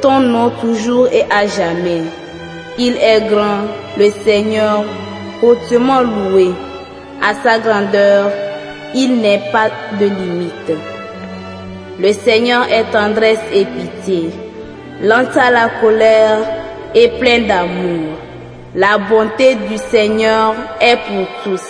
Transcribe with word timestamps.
ton 0.00 0.20
nom 0.20 0.50
toujours 0.60 1.08
et 1.08 1.24
à 1.30 1.46
jamais. 1.46 2.02
Il 2.78 2.96
est 2.96 3.28
grand, 3.28 3.62
le 3.96 4.10
Seigneur, 4.10 4.84
hautement 5.42 6.02
loué. 6.02 6.50
À 7.22 7.34
sa 7.34 7.58
grandeur, 7.58 8.30
il 8.94 9.20
n'est 9.20 9.42
pas 9.52 9.68
de 9.98 10.06
limite. 10.06 10.72
Le 11.98 12.12
Seigneur 12.12 12.64
est 12.70 12.90
tendresse 12.92 13.42
et 13.52 13.64
pitié, 13.64 14.30
lent 15.02 15.26
à 15.34 15.50
la 15.50 15.68
colère 15.80 16.38
et 16.94 17.08
plein 17.18 17.40
d'amour. 17.40 18.16
La 18.74 18.98
bonté 18.98 19.56
du 19.56 19.76
Seigneur 19.78 20.54
est 20.80 20.96
pour 20.96 21.26
tous, 21.42 21.66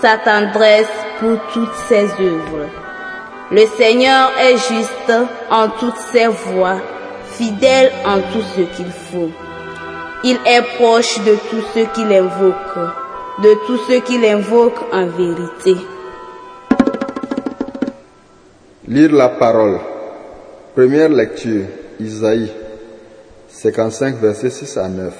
sa 0.00 0.16
tendresse 0.16 0.88
pour 1.20 1.38
toutes 1.52 1.74
ses 1.88 2.04
œuvres. 2.04 2.68
Le 3.50 3.66
Seigneur 3.66 4.30
est 4.40 4.56
juste 4.56 5.12
en 5.50 5.68
toutes 5.68 5.96
ses 6.12 6.28
voies, 6.28 6.80
fidèle 7.38 7.92
en 8.04 8.20
tout 8.32 8.44
ce 8.56 8.62
qu'il 8.76 8.90
faut. 8.90 9.30
Il 10.24 10.36
est 10.44 10.62
proche 10.76 11.18
de 11.24 11.36
tous 11.48 11.62
ceux 11.72 11.86
qui 11.94 12.04
l'invoquent, 12.04 12.90
de 13.42 13.54
tous 13.66 13.78
ceux 13.88 14.00
qui 14.00 14.18
l'invoquent 14.18 14.92
en 14.92 15.06
vérité. 15.06 15.76
Lire 18.88 19.12
la 19.12 19.28
parole. 19.28 19.78
Première 20.74 21.10
lecture, 21.10 21.66
Isaïe 22.00 22.50
55, 23.48 24.16
versets 24.20 24.50
6 24.50 24.76
à 24.76 24.88
9. 24.88 25.12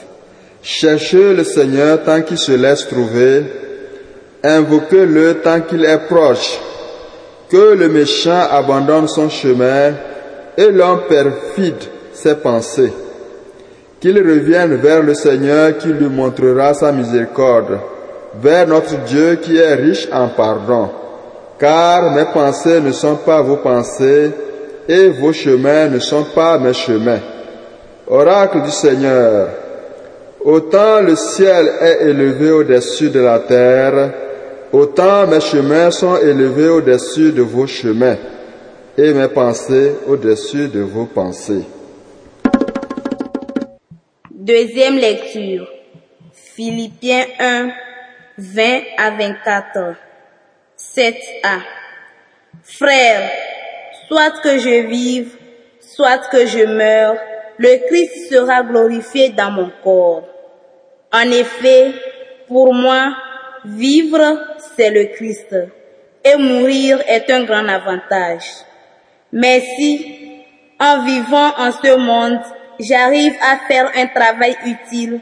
Cherchez 0.62 1.34
le 1.34 1.44
Seigneur 1.44 2.03
tant 2.03 2.22
qu'il 2.22 2.38
se 2.38 2.53
laisse 2.53 2.88
trouver, 2.88 3.44
invoquez-le 4.42 5.41
tant 5.44 5.60
qu'il 5.60 5.84
est 5.84 6.06
proche. 6.08 6.58
Que 7.48 7.75
le 7.75 7.88
méchant 7.88 8.47
abandonne 8.50 9.08
son 9.08 9.30
chemin 9.30 9.94
et 10.56 10.70
l'homme 10.70 11.03
perfide 11.08 11.97
ses 12.22 12.34
pensées. 12.34 12.92
Qu'il 14.00 14.19
revienne 14.19 14.74
vers 14.77 15.02
le 15.02 15.14
Seigneur 15.14 15.78
qui 15.78 15.88
lui 15.88 16.08
montrera 16.08 16.75
sa 16.75 16.92
miséricorde, 16.92 17.78
vers 18.41 18.66
notre 18.66 18.97
Dieu 19.05 19.36
qui 19.36 19.56
est 19.56 19.75
riche 19.75 20.08
en 20.12 20.28
pardon. 20.28 20.88
Car 21.58 22.12
mes 22.12 22.27
pensées 22.33 22.80
ne 22.80 22.92
sont 22.92 23.16
pas 23.16 23.42
vos 23.42 23.56
pensées 23.56 24.30
et 24.88 25.08
vos 25.08 25.33
chemins 25.33 25.88
ne 25.88 25.98
sont 25.98 26.25
pas 26.34 26.58
mes 26.58 26.72
chemins. 26.72 27.20
Oracle 28.08 28.62
du 28.62 28.70
Seigneur, 28.70 29.48
autant 30.44 31.00
le 31.00 31.14
ciel 31.16 31.70
est 31.80 32.08
élevé 32.08 32.50
au-dessus 32.50 33.10
de 33.10 33.20
la 33.20 33.41
terre, 33.41 34.12
autant 34.72 35.27
mes 35.27 35.41
chemins 35.41 35.91
sont 35.91 36.16
élevés 36.16 36.69
au-dessus 36.69 37.32
de 37.32 37.42
vos 37.42 37.66
chemins 37.66 38.16
et 38.97 39.12
mes 39.12 39.28
pensées 39.28 39.94
au-dessus 40.08 40.69
de 40.69 40.80
vos 40.80 41.06
pensées. 41.06 41.64
Deuxième 44.48 44.96
lecture. 44.96 45.68
Philippiens 46.32 47.27
1, 47.38 47.68
20 48.38 48.80
à 48.96 49.10
24. 49.10 49.96
7a. 50.78 51.60
Frères, 52.62 53.31
soit 54.09 54.41
que 54.42 54.56
je 54.56 54.86
vive, 54.86 55.36
soit 55.81 56.31
que 56.31 56.47
je 56.47 56.64
meure, 56.64 57.19
le 57.59 57.88
Christ 57.88 58.31
sera 58.31 58.62
glorifié 58.62 59.28
dans 59.28 59.50
mon 59.50 59.70
corps. 59.84 60.26
En 61.12 61.30
effet, 61.30 61.92
pour 62.47 62.72
moi, 62.72 63.15
vivre, 63.66 64.34
c'est 64.75 64.88
le 64.88 65.15
Christ, 65.15 65.54
et 66.25 66.36
mourir 66.38 67.03
est 67.06 67.28
un 67.30 67.44
grand 67.44 67.69
avantage. 67.69 68.47
Mais 69.30 69.60
si, 69.76 70.41
en 70.80 71.04
vivant 71.04 71.53
en 71.59 71.70
ce 71.70 71.97
monde, 71.97 72.41
j'arrive 72.78 73.34
à 73.41 73.59
faire 73.66 73.91
un 73.94 74.06
travail 74.06 74.56
utile, 74.65 75.21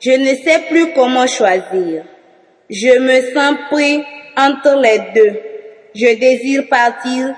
je 0.00 0.10
ne 0.10 0.34
sais 0.34 0.64
plus 0.68 0.92
comment 0.92 1.26
choisir. 1.26 2.04
Je 2.68 2.98
me 2.98 3.34
sens 3.34 3.56
pris 3.70 4.02
entre 4.36 4.80
les 4.80 4.98
deux. 5.14 5.40
Je 5.94 6.18
désire 6.18 6.64
partir 6.68 7.34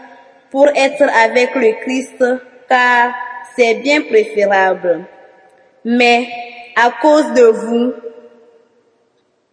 pour 0.51 0.69
être 0.69 1.03
avec 1.25 1.55
le 1.57 1.73
Christ 1.83 2.25
car 2.69 3.13
c'est 3.57 3.75
bien 3.75 4.03
préférable. 4.03 5.07
Mais 5.85 6.29
à 6.77 6.91
cause 7.03 7.33
de 7.35 7.43
vous, 7.43 7.93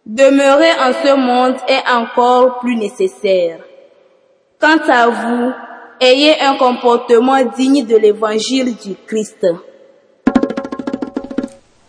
demeurer 0.06 0.70
en 0.80 0.92
ce 0.92 1.14
monde 1.14 1.56
est 1.68 1.88
encore 1.90 2.60
plus 2.60 2.76
nécessaire. 2.76 3.58
Quant 4.60 4.78
à 4.88 5.08
vous, 5.08 5.52
ayez 6.00 6.40
un 6.40 6.56
comportement 6.56 7.42
digne 7.44 7.84
de 7.84 7.96
l'évangile 7.96 8.76
du 8.76 8.94
Christ. 9.06 9.44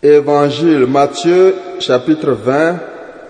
Évangile 0.04 0.86
Matthieu 0.86 1.56
chapitre 1.80 2.32
20, 2.32 2.76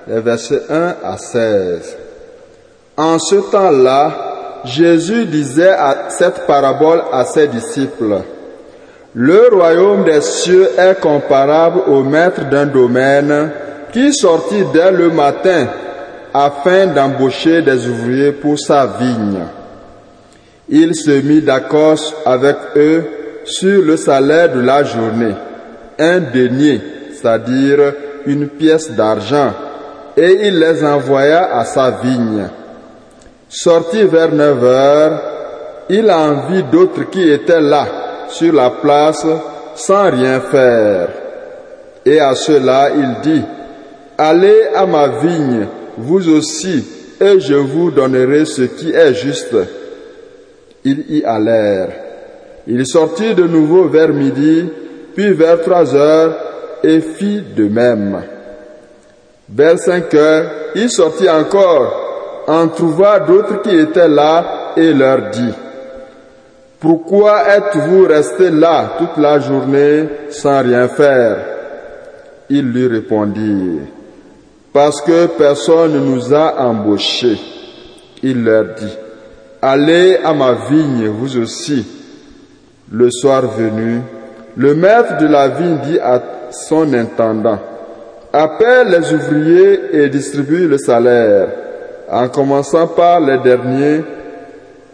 les 0.08 0.20
versets 0.22 0.64
1 0.68 0.96
à 1.04 1.18
16. 1.18 1.98
En 2.98 3.20
ce 3.20 3.36
temps-là, 3.36 4.62
Jésus 4.66 5.26
disait 5.26 5.76
cette 6.10 6.48
parabole 6.48 7.04
à 7.12 7.26
ses 7.26 7.48
disciples, 7.48 8.22
Le 9.14 9.50
royaume 9.54 10.04
des 10.04 10.22
cieux 10.22 10.68
est 10.76 11.00
comparable 11.00 11.82
au 11.86 12.02
maître 12.02 12.50
d'un 12.50 12.66
domaine 12.66 13.52
qui 13.92 14.12
sortit 14.12 14.64
dès 14.74 14.92
le 14.92 15.12
matin 15.12 15.68
afin 16.34 16.88
d'embaucher 16.88 17.62
des 17.62 17.88
ouvriers 17.88 18.32
pour 18.32 18.58
sa 18.58 18.88
vigne. 18.88 19.44
Il 20.68 20.96
se 20.96 21.12
mit 21.22 21.42
d'accord 21.42 22.00
avec 22.26 22.56
eux 22.78 23.04
sur 23.44 23.84
le 23.84 23.96
salaire 23.96 24.52
de 24.52 24.62
la 24.62 24.84
journée, 24.84 25.36
un 26.00 26.20
denier, 26.20 26.82
c'est-à-dire 27.12 27.94
une 28.26 28.48
pièce 28.48 28.92
d'argent, 28.92 29.52
et 30.16 30.48
il 30.48 30.60
les 30.60 30.84
envoya 30.84 31.56
à 31.58 31.66
sa 31.66 31.92
vigne. 31.92 32.48
Sorti 33.50 34.04
vers 34.04 34.34
neuf 34.34 34.64
heures, 34.64 35.22
il 35.90 36.10
en 36.10 36.48
vit 36.48 36.64
d'autres 36.64 37.10
qui 37.10 37.30
étaient 37.30 37.62
là, 37.62 37.88
sur 38.30 38.54
la 38.54 38.70
place, 38.70 39.26
sans 39.76 40.10
rien 40.10 40.40
faire. 40.40 41.10
Et 42.06 42.20
à 42.20 42.36
cela 42.36 42.90
il 42.96 43.16
dit, 43.22 43.42
Allez 44.18 44.68
à 44.76 44.86
ma 44.86 45.08
vigne, 45.08 45.68
vous 45.98 46.30
aussi, 46.30 46.86
et 47.20 47.40
je 47.40 47.56
vous 47.56 47.92
donnerai 47.92 48.46
ce 48.46 48.64
qui 48.64 48.92
est 48.92 49.14
juste. 49.14 49.56
Ils 50.86 51.06
y 51.10 51.24
allèrent. 51.24 51.90
Il 52.68 52.86
sortit 52.86 53.34
de 53.34 53.44
nouveau 53.44 53.88
vers 53.88 54.10
midi, 54.10 54.66
puis 55.16 55.34
vers 55.34 55.62
trois 55.62 55.96
heures, 55.96 56.36
et 56.84 57.00
fit 57.00 57.42
de 57.56 57.68
même. 57.68 58.22
Vers 59.50 59.80
cinq 59.80 60.14
heures, 60.14 60.52
il 60.76 60.90
sortit 60.90 61.30
encore, 61.30 62.44
en 62.48 62.68
trouva 62.68 63.20
d'autres 63.20 63.62
qui 63.62 63.76
étaient 63.78 64.08
là, 64.08 64.74
et 64.76 64.94
leur 64.94 65.30
dit, 65.30 65.54
Pourquoi 66.80 67.44
êtes-vous 67.48 68.06
restés 68.06 68.50
là 68.50 68.96
toute 68.98 69.18
la 69.18 69.40
journée 69.40 70.06
sans 70.30 70.62
rien 70.62 70.88
faire? 70.88 71.38
Ils 72.50 72.70
lui 72.70 72.88
répondirent, 72.88 73.88
Parce 74.74 75.02
que 75.02 75.28
personne 75.28 75.94
ne 75.94 76.00
nous 76.00 76.34
a 76.34 76.60
embauchés. 76.60 77.40
Il 78.22 78.44
leur 78.44 78.66
dit, 78.78 78.98
Allez 79.62 80.18
à 80.24 80.34
ma 80.34 80.54
vigne, 80.70 81.08
vous 81.08 81.38
aussi. 81.38 81.86
Le 82.92 83.10
soir 83.10 83.44
venu, 83.48 84.02
le 84.56 84.76
maître 84.76 85.18
de 85.18 85.28
la 85.28 85.48
vigne 85.50 85.80
dit 85.84 86.00
à 86.00 86.22
son 86.52 86.94
intendant, 86.94 87.60
Appelle 88.32 88.88
les 88.90 89.14
ouvriers 89.14 89.80
et 89.92 90.10
distribue 90.10 90.68
le 90.68 90.80
salaire, 90.80 91.50
en 92.10 92.30
commençant 92.30 92.88
par 92.88 93.20
les 93.20 93.38
derniers 93.38 94.04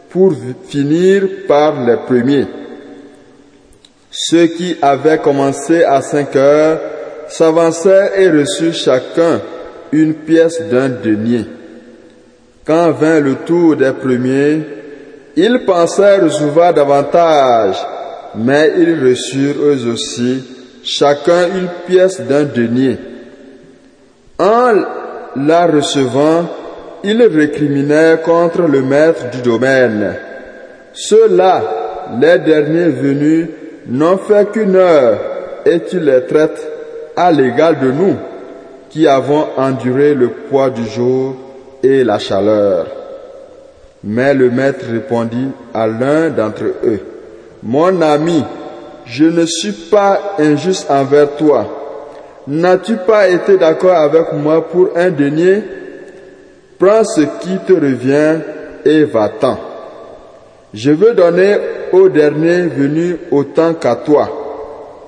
pour 0.09 0.33
finir 0.67 1.23
par 1.47 1.85
les 1.85 1.95
premiers. 1.95 2.47
Ceux 4.11 4.47
qui 4.47 4.75
avaient 4.81 5.19
commencé 5.19 5.83
à 5.83 6.01
cinq 6.01 6.35
heures 6.35 6.79
s'avancèrent 7.29 8.19
et 8.19 8.29
reçurent 8.29 8.73
chacun 8.73 9.39
une 9.91 10.15
pièce 10.15 10.61
d'un 10.69 10.89
denier. 10.89 11.45
Quand 12.65 12.91
vint 12.91 13.19
le 13.19 13.35
tour 13.35 13.75
des 13.75 13.93
premiers, 13.93 14.61
ils 15.35 15.63
pensèrent 15.65 16.23
recevoir 16.23 16.73
davantage, 16.73 17.77
mais 18.35 18.71
ils 18.77 18.99
reçurent 19.03 19.61
eux 19.61 19.87
aussi 19.91 20.43
chacun 20.83 21.47
une 21.47 21.67
pièce 21.87 22.21
d'un 22.21 22.43
denier. 22.43 22.97
En 24.39 24.73
la 25.35 25.67
recevant, 25.67 26.45
ils 27.03 27.21
récriminaient 27.23 28.19
contre 28.23 28.63
le 28.63 28.81
maître 28.81 29.29
du 29.31 29.41
domaine. 29.41 30.15
Ceux-là, 30.93 31.63
les 32.19 32.39
derniers 32.39 32.89
venus, 32.89 33.47
n'ont 33.87 34.17
fait 34.17 34.51
qu'une 34.51 34.75
heure 34.75 35.17
et 35.65 35.81
tu 35.81 35.99
les 35.99 36.25
traites 36.25 36.61
à 37.15 37.31
l'égal 37.31 37.79
de 37.79 37.91
nous 37.91 38.15
qui 38.89 39.07
avons 39.07 39.45
enduré 39.57 40.13
le 40.13 40.29
poids 40.29 40.69
du 40.69 40.85
jour 40.85 41.35
et 41.83 42.03
la 42.03 42.19
chaleur. 42.19 42.87
Mais 44.03 44.33
le 44.33 44.49
maître 44.49 44.85
répondit 44.89 45.49
à 45.73 45.87
l'un 45.87 46.29
d'entre 46.29 46.63
eux, 46.83 46.99
Mon 47.61 48.01
ami, 48.01 48.43
je 49.05 49.25
ne 49.25 49.45
suis 49.45 49.71
pas 49.71 50.35
injuste 50.39 50.89
envers 50.89 51.35
toi. 51.35 51.65
N'as-tu 52.47 52.95
pas 52.95 53.27
été 53.27 53.57
d'accord 53.57 53.95
avec 53.95 54.33
moi 54.33 54.67
pour 54.67 54.89
un 54.95 55.09
denier? 55.09 55.61
Prends 56.79 57.03
ce 57.03 57.21
qui 57.21 57.57
te 57.67 57.73
revient 57.73 58.39
et 58.85 59.03
va-t'en. 59.03 59.57
Je 60.73 60.91
veux 60.91 61.13
donner 61.13 61.57
au 61.91 62.07
dernier 62.09 62.61
venu 62.61 63.17
autant 63.31 63.73
qu'à 63.73 63.95
toi. 63.95 64.29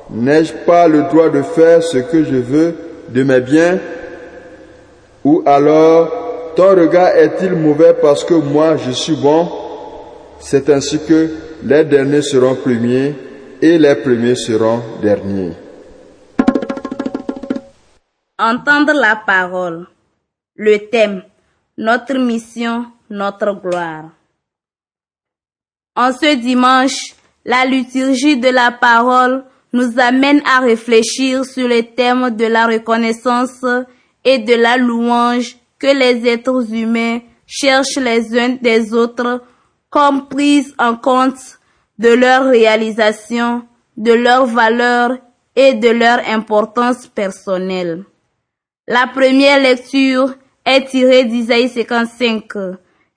N'ai-je 0.09 0.53
pas 0.65 0.87
le 0.87 1.03
droit 1.03 1.29
de 1.29 1.41
faire 1.41 1.81
ce 1.81 1.99
que 1.99 2.23
je 2.23 2.35
veux 2.35 2.75
de 3.09 3.23
mes 3.23 3.39
biens? 3.39 3.79
Ou 5.23 5.43
alors 5.45 6.09
ton 6.55 6.69
regard 6.71 7.15
est-il 7.15 7.53
mauvais 7.53 7.93
parce 8.01 8.23
que 8.23 8.33
moi 8.33 8.75
je 8.75 8.91
suis 8.91 9.15
bon? 9.15 9.47
C'est 10.39 10.69
ainsi 10.69 10.99
que 10.99 11.29
les 11.63 11.83
derniers 11.83 12.21
seront 12.21 12.55
premiers 12.55 13.13
et 13.61 13.77
les 13.77 13.95
premiers 13.95 14.35
seront 14.35 14.81
derniers. 15.01 15.53
Entendre 18.39 18.93
la 18.93 19.15
parole. 19.15 19.87
Le 20.55 20.77
thème. 20.89 21.23
Notre 21.77 22.17
mission, 22.17 22.85
notre 23.09 23.53
gloire. 23.53 24.09
En 25.95 26.11
ce 26.11 26.35
dimanche, 26.35 27.15
la 27.45 27.65
liturgie 27.65 28.37
de 28.37 28.49
la 28.49 28.71
parole 28.71 29.43
nous 29.73 29.99
amène 29.99 30.41
à 30.45 30.59
réfléchir 30.59 31.45
sur 31.45 31.67
le 31.67 31.81
thème 31.83 32.35
de 32.35 32.45
la 32.45 32.67
reconnaissance 32.67 33.63
et 34.23 34.39
de 34.39 34.53
la 34.53 34.77
louange 34.77 35.55
que 35.79 35.87
les 35.87 36.27
êtres 36.27 36.73
humains 36.73 37.19
cherchent 37.47 37.97
les 37.97 38.37
uns 38.37 38.57
des 38.61 38.93
autres 38.93 39.41
comme 39.91 40.27
prise 40.27 40.73
en 40.79 40.95
compte 40.95 41.59
de 41.99 42.09
leur 42.09 42.45
réalisation, 42.45 43.67
de 43.97 44.13
leur 44.13 44.47
valeur 44.47 45.17
et 45.55 45.75
de 45.75 45.89
leur 45.89 46.19
importance 46.27 47.05
personnelle. 47.05 48.05
La 48.87 49.05
première 49.05 49.59
lecture 49.59 50.33
est 50.65 50.85
tirée 50.85 51.25
d'Isaïe 51.25 51.69
55, 51.69 52.45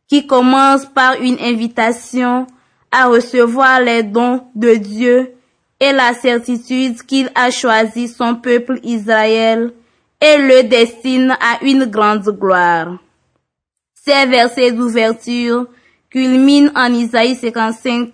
qui 0.09 0.27
commence 0.27 0.85
par 0.85 1.15
une 1.23 1.39
invitation 1.41 2.47
à 2.91 3.07
recevoir 3.07 3.81
les 3.81 4.03
dons 4.03 4.43
de 4.55 4.75
Dieu 4.75 5.33
et 5.81 5.93
la 5.93 6.13
certitude 6.13 7.03
qu'il 7.03 7.31
a 7.35 7.51
choisi 7.51 8.09
son 8.09 8.35
peuple 8.35 8.81
Israël 8.83 9.73
et 10.21 10.39
le 10.39 10.65
destine 10.65 11.37
à 11.41 11.65
une 11.65 11.85
grande 11.87 12.29
gloire. 12.39 12.99
Ces 13.95 14.27
versets 14.27 14.73
d'ouverture 14.73 15.67
culminent 16.15 16.71
en 16.77 16.95
Isaïe 16.95 17.35
55, 17.35 18.13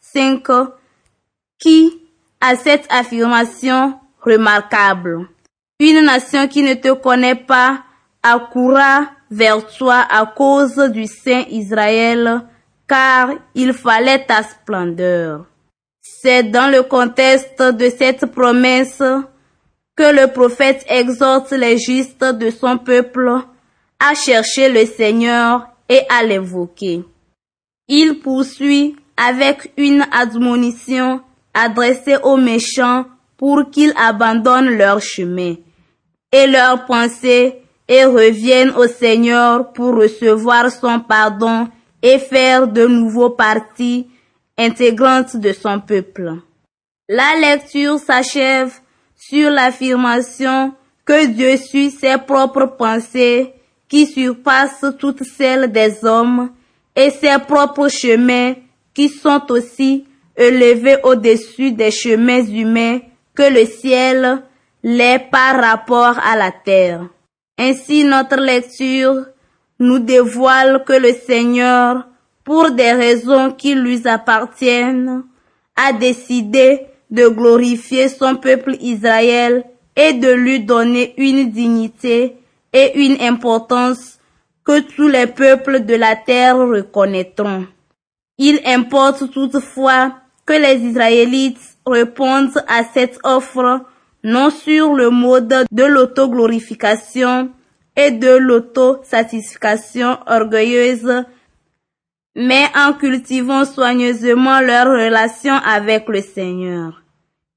5, 0.00 0.42
qui 1.58 1.98
a 2.42 2.56
cette 2.56 2.86
affirmation 2.90 3.94
remarquable. 4.20 5.28
Une 5.80 6.04
nation 6.04 6.46
qui 6.46 6.62
ne 6.62 6.74
te 6.74 6.92
connaît 6.92 7.34
pas 7.34 7.84
accourra 8.22 9.06
vers 9.30 9.66
toi 9.78 10.04
à 10.10 10.26
cause 10.26 10.76
du 10.90 11.06
Saint 11.06 11.44
Israël, 11.48 12.42
car 12.86 13.30
il 13.54 13.72
fallait 13.72 14.26
ta 14.26 14.42
splendeur. 14.42 15.46
C'est 16.02 16.42
dans 16.42 16.70
le 16.70 16.82
contexte 16.82 17.62
de 17.62 17.88
cette 17.88 18.26
promesse 18.26 19.02
que 19.96 20.20
le 20.20 20.30
prophète 20.30 20.84
exhorte 20.86 21.52
les 21.52 21.78
justes 21.78 22.24
de 22.24 22.50
son 22.50 22.76
peuple 22.76 23.38
à 23.98 24.14
chercher 24.14 24.68
le 24.68 24.84
Seigneur 24.84 25.68
et 25.88 26.02
à 26.10 26.22
l'évoquer. 26.24 27.04
Il 27.94 28.20
poursuit 28.20 28.96
avec 29.18 29.70
une 29.76 30.06
admonition 30.12 31.20
adressée 31.52 32.16
aux 32.22 32.38
méchants 32.38 33.04
pour 33.36 33.68
qu'ils 33.70 33.92
abandonnent 33.98 34.78
leur 34.78 35.02
chemin 35.02 35.56
et 36.32 36.46
leurs 36.46 36.86
pensées 36.86 37.58
et 37.86 38.06
reviennent 38.06 38.70
au 38.70 38.86
Seigneur 38.86 39.74
pour 39.74 39.94
recevoir 39.94 40.70
son 40.70 41.00
pardon 41.00 41.68
et 42.02 42.18
faire 42.18 42.66
de 42.66 42.86
nouveau 42.86 43.28
partie 43.28 44.06
intégrante 44.56 45.36
de 45.36 45.52
son 45.52 45.78
peuple. 45.78 46.36
La 47.10 47.36
lecture 47.38 47.98
s'achève 47.98 48.72
sur 49.14 49.50
l'affirmation 49.50 50.72
que 51.04 51.26
Dieu 51.26 51.58
suit 51.58 51.90
ses 51.90 52.16
propres 52.16 52.74
pensées 52.78 53.52
qui 53.86 54.06
surpassent 54.06 54.86
toutes 54.98 55.24
celles 55.24 55.70
des 55.70 56.06
hommes 56.06 56.48
et 56.94 57.10
ses 57.10 57.38
propres 57.46 57.88
chemins 57.88 58.54
qui 58.94 59.08
sont 59.08 59.50
aussi 59.50 60.04
élevés 60.36 60.98
au-dessus 61.02 61.72
des 61.72 61.90
chemins 61.90 62.44
humains 62.44 63.00
que 63.34 63.50
le 63.50 63.66
ciel 63.66 64.42
l'est 64.82 65.30
par 65.30 65.60
rapport 65.60 66.18
à 66.18 66.36
la 66.36 66.50
terre. 66.50 67.06
Ainsi 67.58 68.04
notre 68.04 68.36
lecture 68.36 69.26
nous 69.78 69.98
dévoile 69.98 70.84
que 70.84 70.92
le 70.92 71.12
Seigneur, 71.12 72.06
pour 72.44 72.70
des 72.70 72.92
raisons 72.92 73.52
qui 73.52 73.74
lui 73.74 74.06
appartiennent, 74.06 75.24
a 75.76 75.92
décidé 75.92 76.86
de 77.10 77.28
glorifier 77.28 78.08
son 78.08 78.36
peuple 78.36 78.76
Israël 78.80 79.64
et 79.96 80.14
de 80.14 80.30
lui 80.30 80.60
donner 80.60 81.14
une 81.16 81.50
dignité 81.50 82.36
et 82.72 83.04
une 83.04 83.20
importance 83.20 84.18
que 84.64 84.80
tous 84.80 85.08
les 85.08 85.26
peuples 85.26 85.84
de 85.84 85.94
la 85.94 86.16
terre 86.16 86.56
reconnaîtront. 86.56 87.66
Il 88.38 88.60
importe 88.64 89.30
toutefois 89.30 90.14
que 90.46 90.52
les 90.52 90.80
Israélites 90.84 91.60
répondent 91.86 92.62
à 92.68 92.84
cette 92.84 93.18
offre 93.24 93.84
non 94.24 94.50
sur 94.50 94.94
le 94.94 95.10
mode 95.10 95.66
de 95.70 95.84
l'autoglorification 95.84 97.50
et 97.96 98.10
de 98.12 98.36
l'autosatisfaction 98.36 100.18
orgueilleuse, 100.26 101.24
mais 102.34 102.66
en 102.76 102.94
cultivant 102.94 103.64
soigneusement 103.64 104.60
leur 104.60 104.86
relation 104.86 105.54
avec 105.54 106.08
le 106.08 106.22
Seigneur. 106.22 107.02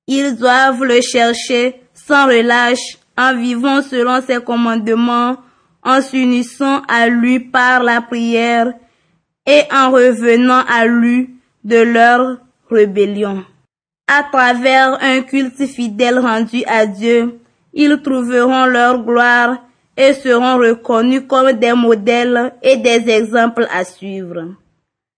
Ils 0.08 0.36
doivent 0.36 0.84
le 0.84 1.02
chercher 1.02 1.82
sans 1.94 2.28
relâche 2.28 2.98
en 3.18 3.36
vivant 3.36 3.82
selon 3.82 4.22
ses 4.22 4.44
commandements, 4.44 5.38
en 5.86 6.02
s'unissant 6.02 6.82
à 6.88 7.08
lui 7.08 7.40
par 7.40 7.84
la 7.84 8.02
prière 8.02 8.74
et 9.46 9.62
en 9.72 9.92
revenant 9.92 10.64
à 10.68 10.86
lui 10.86 11.30
de 11.64 11.78
leur 11.78 12.38
rébellion. 12.70 13.46
À 14.08 14.24
travers 14.24 15.02
un 15.02 15.22
culte 15.22 15.66
fidèle 15.66 16.20
rendu 16.20 16.64
à 16.66 16.86
Dieu, 16.86 17.40
ils 17.74 18.02
trouveront 18.02 18.66
leur 18.66 19.04
gloire 19.04 19.58
et 19.98 20.14
seront 20.14 20.58
reconnus 20.58 21.24
comme 21.28 21.54
des 21.54 21.74
modèles 21.74 22.54
et 22.62 22.78
des 22.78 23.10
exemples 23.10 23.68
à 23.72 23.84
suivre. 23.84 24.56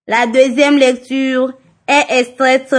La 0.07 0.27
deuxième 0.27 0.77
lecture 0.77 1.53
est 1.87 2.19
extraite 2.19 2.75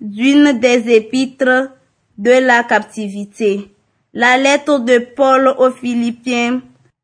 d'une 0.00 0.58
des 0.58 0.90
épîtres 0.90 1.70
de 2.18 2.44
la 2.44 2.64
captivité. 2.64 3.70
La 4.12 4.36
lettre 4.36 4.80
de 4.80 4.98
Paul 4.98 5.54
aux 5.58 5.70
Philippiens, 5.70 6.60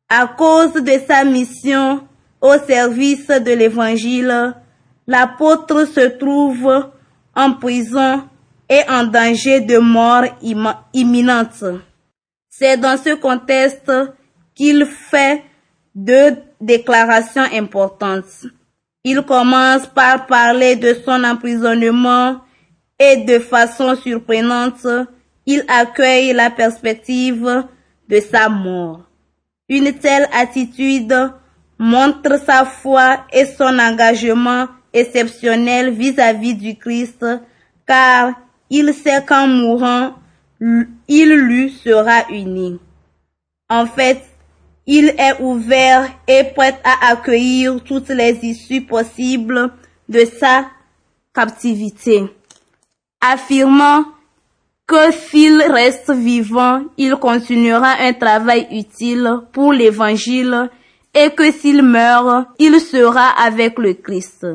à 0.09 0.27
cause 0.27 0.73
de 0.73 0.99
sa 1.07 1.23
mission 1.23 2.07
au 2.41 2.53
service 2.67 3.27
de 3.27 3.51
l'évangile, 3.51 4.55
l'apôtre 5.07 5.85
se 5.85 6.07
trouve 6.17 6.89
en 7.35 7.53
prison 7.53 8.23
et 8.69 8.81
en 8.89 9.05
danger 9.05 9.61
de 9.61 9.77
mort 9.77 10.25
imminente. 10.93 11.63
C'est 12.49 12.77
dans 12.77 12.97
ce 12.97 13.15
contexte 13.15 13.91
qu'il 14.55 14.85
fait 14.85 15.43
deux 15.95 16.37
déclarations 16.59 17.47
importantes. 17.53 18.45
Il 19.03 19.21
commence 19.23 19.87
par 19.87 20.27
parler 20.27 20.75
de 20.75 20.93
son 21.05 21.23
emprisonnement 21.23 22.41
et 22.99 23.17
de 23.17 23.39
façon 23.39 23.95
surprenante, 23.95 24.85
il 25.45 25.63
accueille 25.67 26.33
la 26.33 26.49
perspective 26.49 27.65
de 28.09 28.19
sa 28.19 28.49
mort. 28.49 29.08
Une 29.69 29.93
telle 29.93 30.27
attitude 30.33 31.15
montre 31.77 32.43
sa 32.43 32.65
foi 32.65 33.25
et 33.31 33.45
son 33.45 33.77
engagement 33.79 34.67
exceptionnel 34.91 35.91
vis-à-vis 35.91 36.55
du 36.55 36.75
Christ, 36.75 37.23
car 37.87 38.33
il 38.69 38.93
sait 38.93 39.23
qu'en 39.25 39.47
mourant, 39.47 40.15
il 41.07 41.33
lui 41.35 41.69
sera 41.69 42.27
uni. 42.29 42.79
En 43.69 43.85
fait, 43.85 44.21
il 44.87 45.09
est 45.09 45.39
ouvert 45.39 46.09
et 46.27 46.45
prêt 46.55 46.79
à 46.83 47.11
accueillir 47.11 47.83
toutes 47.83 48.09
les 48.09 48.39
issues 48.43 48.81
possibles 48.81 49.71
de 50.09 50.25
sa 50.25 50.65
captivité, 51.33 52.23
affirmant 53.21 54.05
que 54.89 55.11
s'il 55.11 55.61
reste 55.61 56.11
vivant, 56.11 56.81
il 56.97 57.15
continuera 57.17 57.93
un 57.99 58.13
travail 58.13 58.67
utile 58.71 59.41
pour 59.53 59.71
l'évangile 59.71 60.71
et 61.13 61.29
que 61.29 61.51
s'il 61.51 61.83
meurt, 61.83 62.47
il 62.57 62.79
sera 62.79 63.27
avec 63.39 63.77
le 63.77 63.93
Christ. 63.93 64.47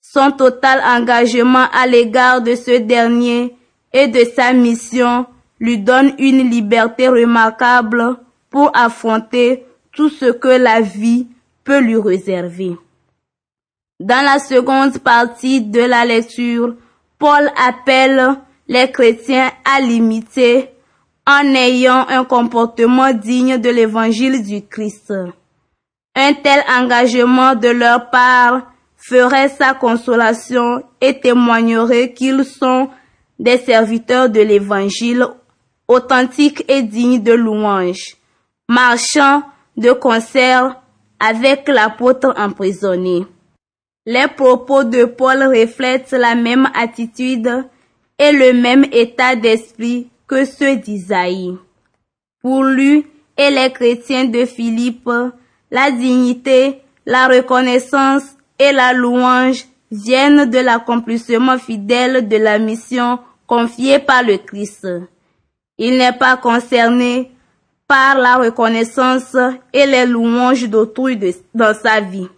Son 0.00 0.32
total 0.32 0.82
engagement 0.84 1.66
à 1.72 1.86
l'égard 1.86 2.42
de 2.42 2.56
ce 2.56 2.78
dernier 2.78 3.54
et 3.92 4.08
de 4.08 4.24
sa 4.24 4.52
mission 4.52 5.26
lui 5.60 5.78
donne 5.78 6.12
une 6.18 6.50
liberté 6.50 7.08
remarquable 7.08 8.16
pour 8.50 8.72
affronter 8.74 9.64
tout 9.92 10.08
ce 10.08 10.32
que 10.32 10.48
la 10.48 10.80
vie 10.80 11.28
peut 11.62 11.78
lui 11.78 11.96
réserver. 11.96 12.76
Dans 14.00 14.24
la 14.24 14.40
seconde 14.40 14.98
partie 14.98 15.60
de 15.60 15.82
la 15.82 16.04
lecture, 16.04 16.74
Paul 17.20 17.48
appelle 17.56 18.38
les 18.68 18.90
chrétiens 18.92 19.50
à 19.64 19.80
l'imiter 19.80 20.70
en 21.26 21.54
ayant 21.54 22.06
un 22.08 22.24
comportement 22.24 23.12
digne 23.12 23.58
de 23.58 23.70
l'évangile 23.70 24.42
du 24.44 24.66
Christ. 24.66 25.12
Un 26.14 26.34
tel 26.34 26.62
engagement 26.68 27.54
de 27.54 27.68
leur 27.68 28.10
part 28.10 28.70
ferait 28.96 29.48
sa 29.48 29.74
consolation 29.74 30.82
et 31.00 31.18
témoignerait 31.18 32.12
qu'ils 32.12 32.44
sont 32.44 32.88
des 33.38 33.58
serviteurs 33.58 34.28
de 34.28 34.40
l'évangile 34.40 35.26
authentiques 35.86 36.64
et 36.68 36.82
dignes 36.82 37.22
de 37.22 37.32
louange, 37.32 38.16
marchant 38.68 39.42
de 39.76 39.92
concert 39.92 40.80
avec 41.20 41.68
l'apôtre 41.68 42.34
emprisonné. 42.36 43.26
Les 44.04 44.28
propos 44.28 44.84
de 44.84 45.04
Paul 45.04 45.42
reflètent 45.44 46.12
la 46.12 46.34
même 46.34 46.68
attitude 46.74 47.64
et 48.18 48.32
le 48.32 48.52
même 48.52 48.84
état 48.92 49.36
d'esprit 49.36 50.08
que 50.26 50.44
ceux 50.44 50.76
d'Isaïe. 50.76 51.56
Pour 52.42 52.62
lui 52.64 53.06
et 53.36 53.50
les 53.50 53.72
chrétiens 53.72 54.24
de 54.24 54.44
Philippe, 54.44 55.10
la 55.70 55.90
dignité, 55.90 56.82
la 57.06 57.28
reconnaissance 57.28 58.24
et 58.58 58.72
la 58.72 58.92
louange 58.92 59.64
viennent 59.90 60.50
de 60.50 60.58
l'accomplissement 60.58 61.58
fidèle 61.58 62.28
de 62.28 62.36
la 62.36 62.58
mission 62.58 63.18
confiée 63.46 63.98
par 63.98 64.22
le 64.22 64.36
Christ. 64.38 64.86
Il 65.78 65.96
n'est 65.96 66.12
pas 66.12 66.36
concerné 66.36 67.30
par 67.86 68.18
la 68.18 68.36
reconnaissance 68.36 69.36
et 69.72 69.86
les 69.86 70.04
louanges 70.04 70.68
d'autrui 70.68 71.18
dans 71.54 71.74
sa 71.74 72.00
vie. 72.00 72.28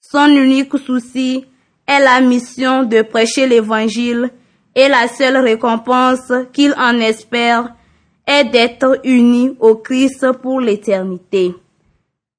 Son 0.00 0.26
unique 0.26 0.76
souci 0.78 1.44
est 1.86 2.00
la 2.00 2.20
mission 2.20 2.82
de 2.82 3.02
prêcher 3.02 3.46
l'évangile 3.46 4.30
et 4.76 4.88
la 4.88 5.08
seule 5.08 5.38
récompense 5.38 6.30
qu'il 6.52 6.74
en 6.78 7.00
espère 7.00 7.74
est 8.26 8.44
d'être 8.44 9.00
uni 9.04 9.56
au 9.58 9.76
Christ 9.76 10.32
pour 10.42 10.60
l'éternité. 10.60 11.54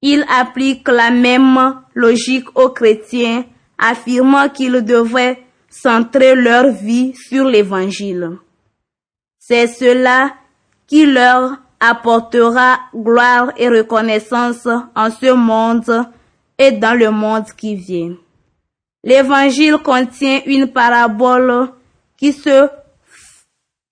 Il 0.00 0.24
applique 0.28 0.86
la 0.86 1.10
même 1.10 1.82
logique 1.94 2.46
aux 2.56 2.68
chrétiens, 2.68 3.44
affirmant 3.76 4.48
qu'ils 4.48 4.84
devraient 4.84 5.42
centrer 5.68 6.36
leur 6.36 6.70
vie 6.70 7.12
sur 7.16 7.44
l'évangile. 7.44 8.38
C'est 9.40 9.66
cela 9.66 10.34
qui 10.86 11.06
leur 11.06 11.56
apportera 11.80 12.78
gloire 12.94 13.52
et 13.56 13.68
reconnaissance 13.68 14.68
en 14.94 15.10
ce 15.10 15.32
monde 15.32 16.06
et 16.56 16.72
dans 16.72 16.96
le 16.96 17.10
monde 17.10 17.46
qui 17.56 17.74
vient. 17.74 18.14
L'évangile 19.02 19.78
contient 19.78 20.40
une 20.46 20.68
parabole 20.68 21.70
qui 22.18 22.32
se, 22.32 22.68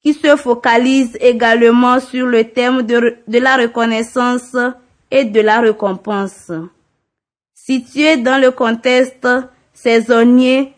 qui 0.02 0.12
se 0.12 0.37
focalise 0.37 1.16
également 1.21 2.00
sur 2.00 2.26
le 2.26 2.45
thème 2.45 2.83
de, 2.83 3.16
de 3.26 3.38
la 3.38 3.56
reconnaissance 3.56 4.56
et 5.11 5.25
de 5.25 5.40
la 5.40 5.61
récompense. 5.61 6.50
Situé 7.54 8.18
dans 8.18 8.40
le 8.40 8.50
contexte 8.50 9.26
saisonnier 9.73 10.75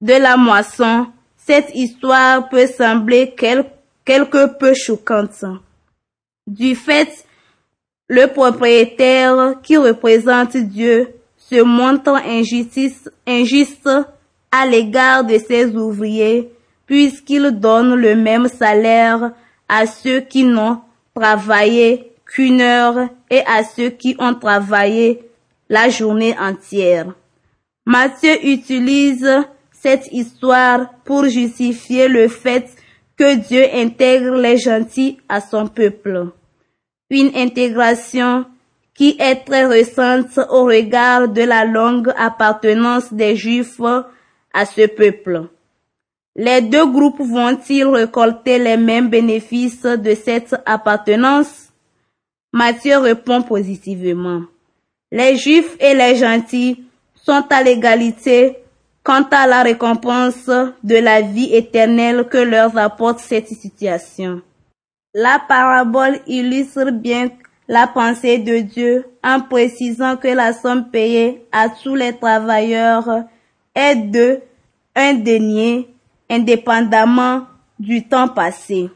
de 0.00 0.14
la 0.14 0.36
moisson, 0.36 1.08
cette 1.36 1.74
histoire 1.74 2.48
peut 2.48 2.66
sembler 2.66 3.34
quelque 3.34 4.58
peu 4.58 4.72
choquante. 4.74 5.44
Du 6.46 6.74
fait, 6.74 7.26
le 8.08 8.26
propriétaire 8.26 9.54
qui 9.62 9.76
représente 9.76 10.56
Dieu 10.56 11.14
se 11.36 11.62
montre 11.62 12.20
injuste 13.26 13.88
à 14.52 14.66
l'égard 14.66 15.24
de 15.24 15.38
ses 15.38 15.74
ouvriers 15.74 16.52
puisqu'il 16.86 17.58
donne 17.58 17.94
le 17.94 18.14
même 18.14 18.48
salaire 18.48 19.32
à 19.68 19.86
ceux 19.86 20.20
qui 20.20 20.44
n'ont 20.44 20.80
travaillé 21.14 22.12
qu'une 22.26 22.60
heure 22.60 23.08
et 23.30 23.40
à 23.46 23.64
ceux 23.64 23.88
qui 23.88 24.14
ont 24.18 24.34
travaillé 24.34 25.22
la 25.68 25.88
journée 25.88 26.36
entière. 26.38 27.14
Matthieu 27.86 28.46
utilise 28.46 29.28
cette 29.72 30.12
histoire 30.12 30.92
pour 31.04 31.24
justifier 31.24 32.08
le 32.08 32.28
fait 32.28 32.68
que 33.16 33.36
Dieu 33.36 33.64
intègre 33.74 34.36
les 34.36 34.58
gentils 34.58 35.18
à 35.28 35.40
son 35.40 35.66
peuple. 35.66 36.28
Une 37.10 37.32
intégration 37.34 38.44
qui 38.94 39.16
est 39.18 39.44
très 39.44 39.66
récente 39.66 40.38
au 40.50 40.64
regard 40.64 41.28
de 41.28 41.42
la 41.42 41.64
longue 41.64 42.12
appartenance 42.16 43.12
des 43.12 43.34
Juifs 43.36 43.80
à 44.52 44.66
ce 44.66 44.86
peuple. 44.86 45.48
Les 46.34 46.62
deux 46.62 46.86
groupes 46.86 47.20
vont-ils 47.20 47.84
récolter 47.84 48.58
les 48.58 48.76
mêmes 48.76 49.08
bénéfices 49.08 49.82
de 49.82 50.14
cette 50.14 50.54
appartenance? 50.64 51.68
Matthieu 52.52 52.98
répond 52.98 53.42
positivement. 53.42 54.42
Les 55.10 55.36
Juifs 55.36 55.76
et 55.78 55.94
les 55.94 56.16
gentils 56.16 56.84
sont 57.14 57.44
à 57.50 57.62
l'égalité 57.62 58.58
quant 59.02 59.26
à 59.30 59.46
la 59.46 59.62
récompense 59.62 60.46
de 60.82 60.96
la 60.96 61.20
vie 61.20 61.54
éternelle 61.54 62.28
que 62.28 62.38
leur 62.38 62.76
apporte 62.78 63.18
cette 63.18 63.48
situation. 63.48 64.40
La 65.14 65.38
parabole 65.46 66.20
illustre 66.26 66.90
bien 66.90 67.30
la 67.68 67.86
pensée 67.86 68.38
de 68.38 68.58
Dieu 68.58 69.04
en 69.22 69.40
précisant 69.40 70.16
que 70.16 70.28
la 70.28 70.52
somme 70.52 70.90
payée 70.90 71.46
à 71.52 71.68
tous 71.68 71.94
les 71.94 72.16
travailleurs 72.16 73.24
est 73.74 73.96
de 73.96 74.40
un 74.94 75.14
denier 75.14 75.88
indépendamment 76.28 77.46
du 77.78 78.06
temps 78.06 78.28
passé. 78.28 78.90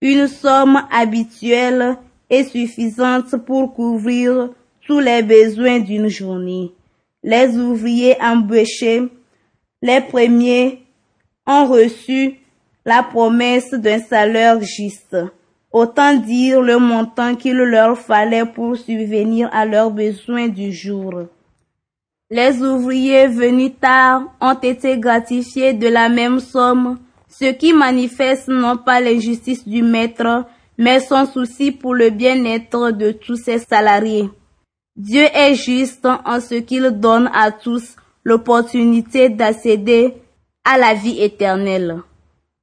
Une 0.00 0.28
somme 0.28 0.82
habituelle 0.90 1.96
et 2.28 2.44
suffisante 2.44 3.36
pour 3.44 3.74
couvrir 3.74 4.50
tous 4.86 5.00
les 5.00 5.22
besoins 5.22 5.78
d'une 5.80 6.08
journée. 6.08 6.72
Les 7.22 7.56
ouvriers 7.56 8.16
embauchés 8.20 9.08
les 9.84 10.00
premiers 10.00 10.82
ont 11.46 11.66
reçu 11.66 12.40
la 12.86 13.02
promesse 13.02 13.74
d'un 13.74 13.98
salaire 13.98 14.58
juste, 14.62 15.14
autant 15.70 16.14
dire 16.14 16.62
le 16.62 16.78
montant 16.78 17.34
qu'il 17.34 17.58
leur 17.58 17.98
fallait 17.98 18.46
pour 18.46 18.78
subvenir 18.78 19.50
à 19.52 19.66
leurs 19.66 19.90
besoins 19.90 20.48
du 20.48 20.72
jour. 20.72 21.26
Les 22.30 22.62
ouvriers 22.62 23.26
venus 23.26 23.72
tard 23.78 24.22
ont 24.40 24.54
été 24.54 24.98
gratifiés 24.98 25.74
de 25.74 25.88
la 25.88 26.08
même 26.08 26.40
somme, 26.40 26.98
ce 27.28 27.52
qui 27.52 27.74
manifeste 27.74 28.48
non 28.48 28.78
pas 28.78 29.00
l'injustice 29.00 29.68
du 29.68 29.82
maître, 29.82 30.46
mais 30.78 31.00
son 31.00 31.26
souci 31.26 31.70
pour 31.70 31.94
le 31.94 32.08
bien-être 32.08 32.92
de 32.92 33.12
tous 33.12 33.36
ses 33.36 33.58
salariés. 33.58 34.30
Dieu 34.96 35.24
est 35.34 35.54
juste 35.54 36.06
en 36.06 36.40
ce 36.40 36.54
qu'il 36.54 36.88
donne 36.92 37.28
à 37.34 37.52
tous 37.52 37.94
l'opportunité 38.24 39.28
d'accéder 39.28 40.14
à 40.64 40.78
la 40.78 40.94
vie 40.94 41.20
éternelle. 41.20 42.00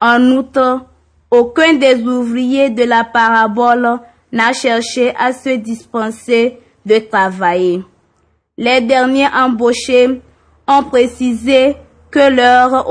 En 0.01 0.24
outre, 0.32 0.86
aucun 1.30 1.75
des 1.75 2.01
ouvriers 2.01 2.72
de 2.72 2.84
la 2.84 3.03
parabole 3.03 4.00
n'a 4.32 4.53
cherché 4.53 5.13
à 5.15 5.34
se 5.34 5.50
dispenser 5.50 6.58
de 6.84 6.98
travailler. 6.98 7.84
Les 8.58 8.81
derniers 8.81 9.27
embauchés 9.34 10.22
ont 10.67 10.84
précisé 10.84 11.75
que 12.10 12.29
leur 12.29 12.89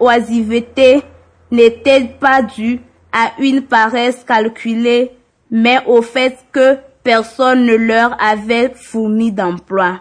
oisiveté 0.00 1.02
n'était 1.50 2.04
pas 2.18 2.42
due 2.42 2.80
à 3.12 3.32
une 3.38 3.62
paresse 3.62 4.24
calculée, 4.24 5.12
mais 5.50 5.78
au 5.86 6.02
fait 6.02 6.36
que 6.52 6.78
personne 7.02 7.64
ne 7.64 7.74
leur 7.74 8.16
avait 8.22 8.72
fourni 8.74 9.32
d'emploi. 9.32 10.00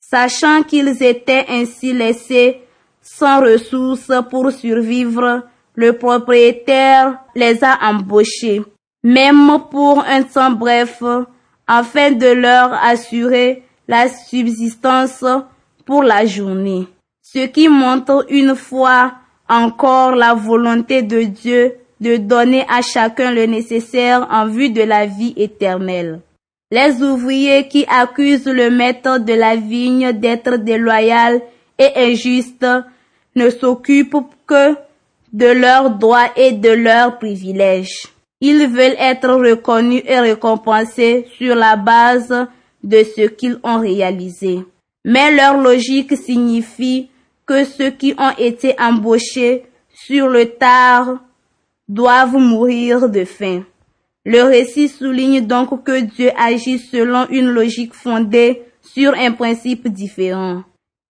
Sachant 0.00 0.62
qu'ils 0.62 1.02
étaient 1.02 1.44
ainsi 1.48 1.92
laissés 1.92 2.62
sans 3.00 3.40
ressources 3.40 4.12
pour 4.30 4.50
survivre, 4.50 5.42
le 5.74 5.92
propriétaire 5.92 7.18
les 7.34 7.62
a 7.62 7.78
embauchés, 7.82 8.62
même 9.02 9.58
pour 9.70 10.02
un 10.04 10.22
temps 10.22 10.50
bref, 10.50 11.02
afin 11.66 12.12
de 12.12 12.28
leur 12.28 12.72
assurer 12.72 13.65
la 13.88 14.08
subsistance 14.08 15.24
pour 15.84 16.02
la 16.02 16.26
journée. 16.26 16.86
Ce 17.22 17.46
qui 17.46 17.68
montre 17.68 18.26
une 18.28 18.54
fois 18.54 19.14
encore 19.48 20.14
la 20.14 20.34
volonté 20.34 21.02
de 21.02 21.22
Dieu 21.22 21.74
de 22.00 22.16
donner 22.16 22.64
à 22.68 22.82
chacun 22.82 23.30
le 23.30 23.46
nécessaire 23.46 24.26
en 24.30 24.46
vue 24.46 24.70
de 24.70 24.82
la 24.82 25.06
vie 25.06 25.34
éternelle. 25.36 26.20
Les 26.70 27.02
ouvriers 27.02 27.68
qui 27.68 27.86
accusent 27.88 28.46
le 28.46 28.70
maître 28.70 29.18
de 29.18 29.32
la 29.32 29.56
vigne 29.56 30.12
d'être 30.12 30.56
déloyal 30.56 31.40
et 31.78 31.92
injuste 31.96 32.66
ne 33.34 33.50
s'occupent 33.50 34.26
que 34.46 34.74
de 35.32 35.46
leurs 35.46 35.90
droits 35.90 36.30
et 36.36 36.52
de 36.52 36.70
leurs 36.70 37.18
privilèges. 37.18 38.08
Ils 38.40 38.66
veulent 38.66 38.96
être 38.98 39.30
reconnus 39.30 40.02
et 40.06 40.18
récompensés 40.18 41.26
sur 41.38 41.54
la 41.54 41.76
base 41.76 42.46
de 42.86 43.02
ce 43.02 43.26
qu'ils 43.28 43.58
ont 43.64 43.80
réalisé. 43.80 44.64
Mais 45.04 45.34
leur 45.34 45.58
logique 45.58 46.16
signifie 46.16 47.10
que 47.44 47.64
ceux 47.64 47.90
qui 47.90 48.14
ont 48.16 48.34
été 48.38 48.74
embauchés 48.80 49.64
sur 49.92 50.28
le 50.28 50.46
tard 50.50 51.18
doivent 51.88 52.36
mourir 52.36 53.08
de 53.08 53.24
faim. 53.24 53.64
Le 54.24 54.42
récit 54.42 54.88
souligne 54.88 55.46
donc 55.46 55.84
que 55.84 56.00
Dieu 56.00 56.30
agit 56.36 56.78
selon 56.78 57.26
une 57.28 57.48
logique 57.48 57.94
fondée 57.94 58.62
sur 58.82 59.14
un 59.14 59.32
principe 59.32 59.88
différent. 59.88 60.62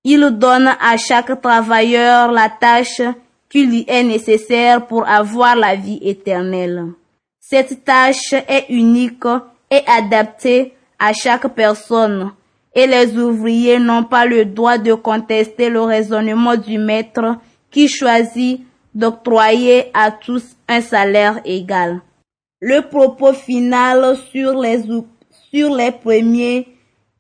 Il 0.04 0.30
donne 0.38 0.68
à 0.80 0.96
chaque 0.96 1.40
travailleur 1.40 2.32
la 2.32 2.48
tâche 2.48 3.02
qui 3.48 3.66
lui 3.66 3.84
est 3.88 4.02
nécessaire 4.02 4.86
pour 4.86 5.08
avoir 5.08 5.56
la 5.56 5.76
vie 5.76 5.98
éternelle. 6.02 6.86
Cette 7.40 7.84
tâche 7.84 8.32
est 8.32 8.66
unique 8.68 9.24
et 9.70 9.80
adaptée 9.86 10.75
à 10.98 11.12
chaque 11.12 11.48
personne 11.54 12.32
et 12.74 12.86
les 12.86 13.16
ouvriers 13.16 13.78
n'ont 13.78 14.04
pas 14.04 14.26
le 14.26 14.44
droit 14.44 14.78
de 14.78 14.92
contester 14.92 15.70
le 15.70 15.80
raisonnement 15.80 16.56
du 16.56 16.78
maître 16.78 17.36
qui 17.70 17.88
choisit 17.88 18.60
d'octroyer 18.94 19.90
à 19.94 20.10
tous 20.10 20.44
un 20.68 20.80
salaire 20.80 21.40
égal. 21.44 22.00
Le 22.60 22.82
propos 22.88 23.32
final 23.32 24.16
sur 24.30 24.60
les, 24.60 24.82
sur 25.50 25.74
les 25.74 25.92
premiers 25.92 26.68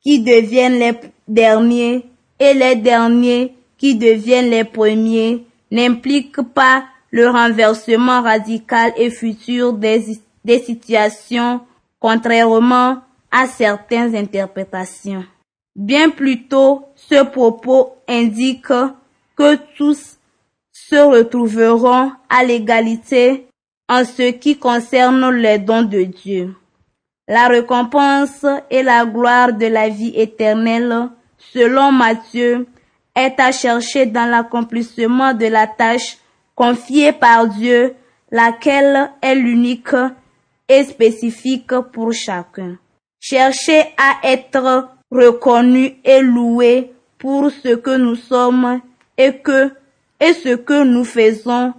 qui 0.02 0.20
deviennent 0.20 0.78
les 0.78 0.92
derniers 1.28 2.06
et 2.38 2.54
les 2.54 2.76
derniers 2.76 3.54
qui 3.78 3.94
deviennent 3.94 4.50
les 4.50 4.64
premiers 4.64 5.44
n'implique 5.70 6.40
pas 6.54 6.84
le 7.10 7.28
renversement 7.28 8.22
radical 8.22 8.92
et 8.96 9.10
futur 9.10 9.72
des, 9.72 10.18
des 10.44 10.58
situations 10.58 11.60
contrairement 11.98 12.98
à 13.30 13.46
certaines 13.46 14.14
interprétations. 14.14 15.24
Bien 15.74 16.10
plutôt, 16.10 16.86
ce 16.94 17.22
propos 17.24 17.96
indique 18.08 18.72
que 19.36 19.56
tous 19.76 20.16
se 20.72 20.96
retrouveront 20.96 22.12
à 22.28 22.44
l'égalité 22.44 23.46
en 23.88 24.04
ce 24.04 24.30
qui 24.30 24.56
concerne 24.56 25.30
les 25.30 25.58
dons 25.58 25.82
de 25.82 26.02
Dieu. 26.04 26.54
La 27.28 27.48
récompense 27.48 28.46
et 28.70 28.82
la 28.82 29.04
gloire 29.04 29.52
de 29.52 29.66
la 29.66 29.88
vie 29.88 30.12
éternelle, 30.14 31.08
selon 31.38 31.92
Matthieu, 31.92 32.66
est 33.14 33.38
à 33.40 33.52
chercher 33.52 34.06
dans 34.06 34.30
l'accomplissement 34.30 35.34
de 35.34 35.46
la 35.46 35.66
tâche 35.66 36.18
confiée 36.54 37.12
par 37.12 37.48
Dieu, 37.48 37.94
laquelle 38.30 39.10
est 39.20 39.34
l'unique 39.34 39.94
et 40.68 40.84
spécifique 40.84 41.74
pour 41.92 42.12
chacun. 42.12 42.76
Chercher 43.28 43.80
à 43.96 44.18
être 44.22 44.88
reconnu 45.10 45.96
et 46.04 46.20
loué 46.20 46.92
pour 47.18 47.50
ce 47.50 47.74
que 47.74 47.96
nous 47.96 48.14
sommes 48.14 48.80
et 49.18 49.38
que 49.38 49.72
ce 50.20 50.54
que 50.54 50.84
nous 50.84 51.02
faisons 51.02 51.74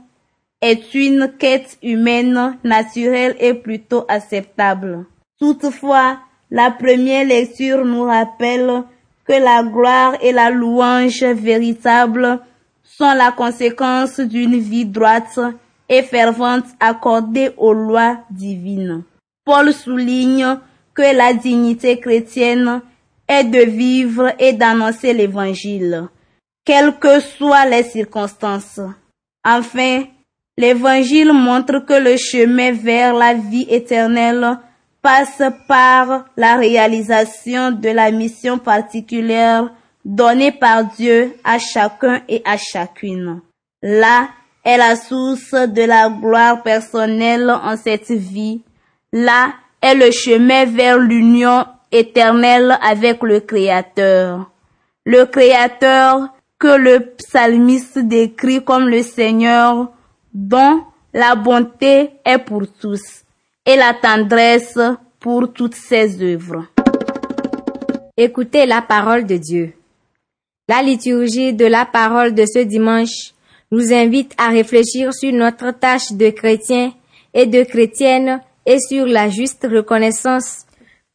est 0.61 0.93
une 0.93 1.31
quête 1.39 1.77
humaine 1.81 2.57
naturelle 2.65 3.37
et 3.39 3.53
plutôt 3.53 4.03
acceptable. 4.09 5.05
Toutefois, 5.39 6.17
la 6.51 6.69
première 6.69 7.25
lecture 7.25 7.85
nous 7.85 8.03
rappelle 8.03 8.83
que 9.25 9.31
la 9.31 9.63
gloire 9.63 10.15
et 10.21 10.33
la 10.33 10.49
louange 10.49 11.23
véritable 11.23 12.41
sont 12.83 13.13
la 13.13 13.31
conséquence 13.31 14.19
d'une 14.19 14.59
vie 14.59 14.85
droite 14.85 15.39
et 15.87 16.03
fervente 16.03 16.65
accordée 16.81 17.51
aux 17.55 17.71
lois 17.71 18.17
divines. 18.31 19.03
Paul 19.45 19.71
souligne 19.71 20.57
que 20.97 21.15
la 21.15 21.33
dignité 21.33 21.99
chrétienne 21.99 22.81
est 23.27 23.43
de 23.43 23.59
vivre 23.59 24.33
et 24.39 24.53
d'annoncer 24.53 25.13
l'évangile, 25.13 26.07
quelles 26.65 26.97
que 26.97 27.19
soient 27.19 27.67
les 27.67 27.83
circonstances. 27.83 28.79
Enfin, 29.45 30.05
l'évangile 30.57 31.33
montre 31.33 31.85
que 31.85 31.93
le 31.93 32.17
chemin 32.17 32.71
vers 32.71 33.13
la 33.13 33.35
vie 33.35 33.67
éternelle 33.69 34.57
passe 35.03 35.43
par 35.67 36.25
la 36.35 36.55
réalisation 36.55 37.71
de 37.71 37.89
la 37.89 38.09
mission 38.09 38.57
particulière 38.57 39.71
donnée 40.03 40.51
par 40.51 40.85
Dieu 40.85 41.35
à 41.43 41.59
chacun 41.59 42.21
et 42.27 42.41
à 42.43 42.57
chacune. 42.57 43.41
Là 43.83 44.29
est 44.65 44.77
la 44.77 44.95
source 44.95 45.53
de 45.53 45.83
la 45.83 46.09
gloire 46.09 46.63
personnelle 46.63 47.51
en 47.51 47.77
cette 47.77 48.09
vie. 48.09 48.63
Là 49.13 49.53
est 49.81 49.95
le 49.95 50.11
chemin 50.11 50.65
vers 50.65 50.97
l'union 50.97 51.65
éternelle 51.91 52.77
avec 52.81 53.23
le 53.23 53.39
Créateur. 53.39 54.49
Le 55.05 55.25
Créateur 55.25 56.29
que 56.59 56.75
le 56.75 57.11
psalmiste 57.17 57.99
décrit 57.99 58.63
comme 58.63 58.89
le 58.89 59.03
Seigneur 59.03 59.91
dont 60.33 60.83
la 61.13 61.35
bonté 61.35 62.11
est 62.25 62.39
pour 62.39 62.63
tous 62.79 63.23
et 63.65 63.75
la 63.75 63.93
tendresse 63.93 64.79
pour 65.19 65.53
toutes 65.53 65.75
ses 65.75 66.21
œuvres. 66.21 66.65
Écoutez 68.17 68.65
la 68.65 68.81
parole 68.81 69.25
de 69.25 69.37
Dieu. 69.37 69.73
La 70.67 70.81
liturgie 70.81 71.53
de 71.53 71.65
la 71.65 71.85
parole 71.85 72.33
de 72.33 72.45
ce 72.45 72.59
dimanche 72.59 73.33
nous 73.71 73.93
invite 73.93 74.33
à 74.37 74.49
réfléchir 74.49 75.13
sur 75.13 75.31
notre 75.31 75.71
tâche 75.71 76.11
de 76.11 76.29
chrétien 76.29 76.93
et 77.33 77.45
de 77.45 77.63
chrétienne 77.63 78.41
et 78.67 78.79
sur 78.79 79.05
la 79.05 79.29
juste 79.29 79.65
reconnaissance 79.71 80.65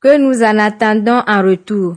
que 0.01 0.17
nous 0.17 0.43
en 0.43 0.59
attendons 0.59 1.23
en 1.27 1.43
retour. 1.43 1.97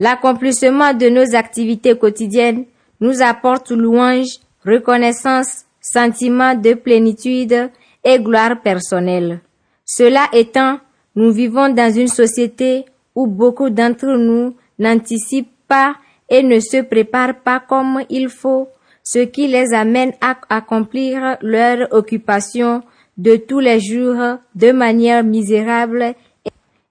L'accomplissement 0.00 0.94
de 0.94 1.08
nos 1.10 1.36
activités 1.36 1.96
quotidiennes 1.96 2.64
nous 3.00 3.22
apporte 3.22 3.70
louange, 3.70 4.40
reconnaissance, 4.64 5.66
sentiment 5.80 6.54
de 6.54 6.74
plénitude 6.74 7.70
et 8.02 8.18
gloire 8.18 8.62
personnelle. 8.62 9.40
Cela 9.84 10.28
étant, 10.32 10.80
nous 11.14 11.30
vivons 11.30 11.68
dans 11.68 11.92
une 11.92 12.08
société 12.08 12.86
où 13.14 13.26
beaucoup 13.26 13.70
d'entre 13.70 14.06
nous 14.06 14.56
n'anticipent 14.78 15.54
pas 15.68 15.94
et 16.28 16.42
ne 16.42 16.58
se 16.58 16.82
préparent 16.82 17.40
pas 17.44 17.60
comme 17.60 18.02
il 18.08 18.28
faut, 18.28 18.68
ce 19.04 19.20
qui 19.20 19.46
les 19.46 19.72
amène 19.72 20.12
à 20.20 20.36
accomplir 20.48 21.36
leur 21.40 21.88
occupation 21.92 22.82
de 23.16 23.36
tous 23.36 23.60
les 23.60 23.80
jours 23.80 24.38
de 24.54 24.72
manière 24.72 25.24
misérable 25.24 26.14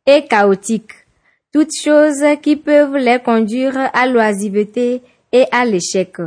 et 0.05 0.25
chaotique. 0.25 0.91
Toutes 1.53 1.75
choses 1.75 2.23
qui 2.41 2.55
peuvent 2.55 2.97
les 2.97 3.19
conduire 3.19 3.77
à 3.93 4.07
l'oisiveté 4.07 5.01
et 5.31 5.45
à 5.51 5.65
l'échec. 5.65 6.17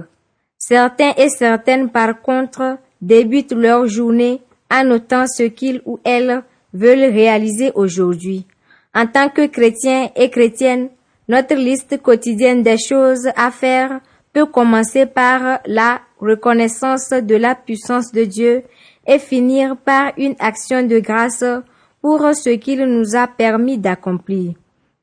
Certains 0.57 1.13
et 1.17 1.29
certaines, 1.29 1.91
par 1.91 2.21
contre, 2.21 2.79
débutent 3.01 3.53
leur 3.53 3.87
journée 3.87 4.41
en 4.71 4.85
notant 4.85 5.27
ce 5.27 5.45
qu'ils 5.45 5.83
ou 5.85 5.99
elles 6.05 6.43
veulent 6.73 7.13
réaliser 7.13 7.73
aujourd'hui. 7.75 8.47
En 8.95 9.07
tant 9.07 9.29
que 9.29 9.47
chrétiens 9.47 10.11
et 10.17 10.31
chrétiennes, 10.31 10.89
notre 11.29 11.55
liste 11.55 12.01
quotidienne 12.03 12.63
des 12.63 12.79
choses 12.79 13.29
à 13.37 13.51
faire 13.51 14.01
peut 14.33 14.47
commencer 14.47 15.07
par 15.07 15.61
la 15.67 16.01
reconnaissance 16.19 17.11
de 17.11 17.37
la 17.37 17.55
puissance 17.55 18.13
de 18.13 18.25
Dieu 18.25 18.63
et 19.09 19.19
finir 19.19 19.77
par 19.77 20.13
une 20.19 20.37
action 20.39 20.85
de 20.87 21.01
grâce 21.01 21.45
pour 22.01 22.21
ce 22.35 22.51
qu'il 22.51 22.85
nous 22.85 23.17
a 23.17 23.27
permis 23.27 23.79
d'accomplir. 23.79 24.53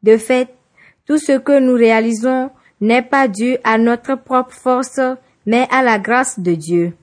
De 0.04 0.16
fait, 0.16 0.48
tout 1.06 1.18
ce 1.18 1.38
que 1.38 1.60
nous 1.60 1.74
réalisons 1.74 2.52
n'est 2.80 3.02
pas 3.02 3.28
dû 3.28 3.58
à 3.64 3.78
notre 3.78 4.16
propre 4.16 4.54
force, 4.54 5.02
mais 5.46 5.68
à 5.72 5.82
la 5.82 6.00
grâce 6.00 6.40
de 6.40 6.54
Dieu. 6.54 6.94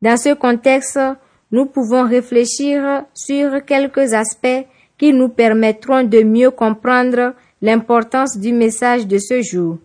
Dans 0.00 0.16
ce 0.16 0.34
contexte, 0.34 0.98
nous 1.50 1.66
pouvons 1.66 2.06
réfléchir 2.08 3.04
sur 3.14 3.64
quelques 3.64 4.12
aspects 4.12 4.66
qui 4.96 5.12
nous 5.12 5.28
permettront 5.28 6.04
de 6.04 6.22
mieux 6.22 6.50
comprendre 6.50 7.34
l'importance 7.60 8.38
du 8.38 8.52
message 8.52 9.06
de 9.06 9.18
ce 9.18 9.42
jour. 9.42 9.78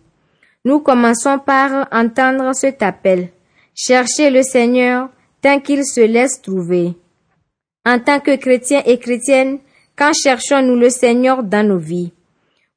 Nous 0.64 0.80
commençons 0.80 1.38
par 1.38 1.88
entendre 1.90 2.54
cet 2.54 2.82
appel. 2.82 3.28
Cherchez 3.74 4.30
le 4.30 4.42
Seigneur 4.42 5.08
tant 5.42 5.60
qu'il 5.60 5.84
se 5.84 6.00
laisse 6.00 6.40
trouver. 6.42 6.94
En 7.86 7.98
tant 7.98 8.20
que 8.20 8.36
chrétiens 8.36 8.82
et 8.84 8.98
chrétiennes, 8.98 9.58
quand 9.96 10.12
cherchons-nous 10.12 10.76
le 10.76 10.90
Seigneur 10.90 11.42
dans 11.42 11.66
nos 11.66 11.78
vies? 11.78 12.12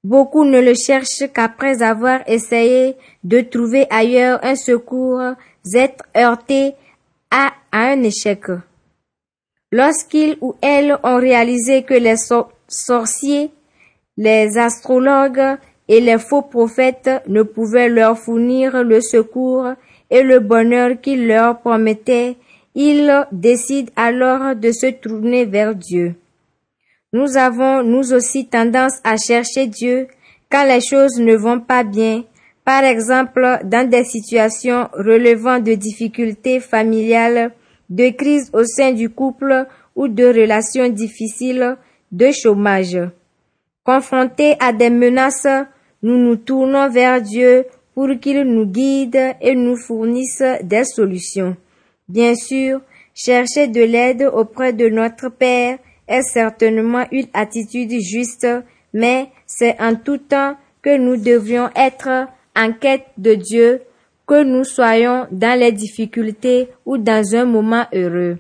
Beaucoup 0.04 0.44
ne 0.44 0.60
le 0.60 0.74
cherchent 0.74 1.32
qu'après 1.34 1.82
avoir 1.82 2.28
essayé 2.28 2.96
de 3.24 3.40
trouver 3.40 3.88
ailleurs 3.90 4.40
un 4.44 4.56
secours, 4.56 5.22
être 5.74 6.04
heurtés 6.18 6.74
à, 7.32 7.54
un 7.72 8.04
échec. 8.04 8.44
Lorsqu'ils 9.72 10.38
ou 10.42 10.56
elles 10.62 10.98
ont 11.04 11.18
réalisé 11.18 11.84
que 11.84 11.94
les 11.94 12.18
sorciers, 12.68 13.52
les 14.18 14.58
astrologues 14.58 15.58
et 15.88 16.02
les 16.02 16.20
faux 16.20 16.44
prophètes 16.44 17.10
ne 17.28 17.44
pouvaient 17.44 17.90
leur 17.90 18.18
fournir 18.18 18.84
le 18.84 19.02
secours 19.02 19.70
et 20.10 20.22
le 20.22 20.40
bonheur 20.40 21.02
qu'ils 21.02 21.28
leur 21.28 21.60
promettaient, 21.60 22.36
ils 22.76 23.28
décident 23.32 23.92
alors 23.96 24.56
de 24.56 24.72
se 24.72 24.92
tourner 24.92 25.46
vers 25.46 25.76
Dieu. 25.76 26.16
Nous 27.12 27.38
avons 27.38 27.84
nous 27.84 28.14
aussi 28.14 28.48
tendance 28.48 29.00
à 29.04 29.18
chercher 29.18 29.68
Dieu 29.68 30.08
quand 30.50 30.66
les 30.66 30.82
choses 30.82 31.20
ne 31.20 31.36
vont 31.36 31.60
pas 31.60 31.84
bien, 31.84 32.24
par 32.66 32.84
exemple 32.84 33.60
dans 33.64 33.88
des 33.88 34.04
situations 34.04 34.88
relevant 34.94 35.60
de 35.60 35.74
difficultés 35.74 36.60
familiales, 36.60 37.52
de 37.90 38.10
crises 38.10 38.50
au 38.54 38.64
sein 38.64 38.92
du 38.92 39.10
couple 39.10 39.68
ou 39.96 40.08
de 40.08 40.26
relations 40.26 40.90
difficiles, 40.90 41.78
de 42.12 42.32
chômage. 42.32 42.98
Confrontés 43.84 44.56
à 44.60 44.74
des 44.74 44.90
menaces, 44.90 45.48
nous 46.02 46.18
nous 46.18 46.38
tournons 46.38 46.90
vers 46.90 47.22
Dieu 47.22 47.66
pour 47.94 48.08
qu'il 48.20 48.42
nous 48.44 48.66
guide 48.66 49.36
et 49.42 49.56
nous 49.56 49.76
fournisse 49.76 50.42
des 50.64 50.84
solutions. 50.84 51.56
Bien 52.10 52.36
sûr, 52.36 52.82
chercher 53.14 53.68
de 53.68 53.82
l'aide 53.82 54.30
auprès 54.34 54.74
de 54.74 54.90
notre 54.90 55.30
Père 55.30 55.78
est 56.08 56.22
certainement 56.22 57.06
une 57.12 57.28
attitude 57.34 57.94
juste, 58.02 58.48
mais 58.94 59.30
c'est 59.46 59.80
en 59.82 59.96
tout 59.96 60.18
temps 60.18 60.56
que 60.82 60.98
nous 60.98 61.18
devrions 61.18 61.70
être 61.76 62.28
en 62.56 62.74
quête 62.74 63.06
de 63.18 63.36
Dieu, 63.36 63.82
que 64.28 64.44
nous 64.44 64.64
soyons 64.64 65.28
dans 65.32 65.58
les 65.58 65.72
difficultés 65.72 66.70
ou 66.86 66.98
dans 66.98 67.36
un 67.36 67.46
moment 67.46 67.86
heureux. 67.94 68.38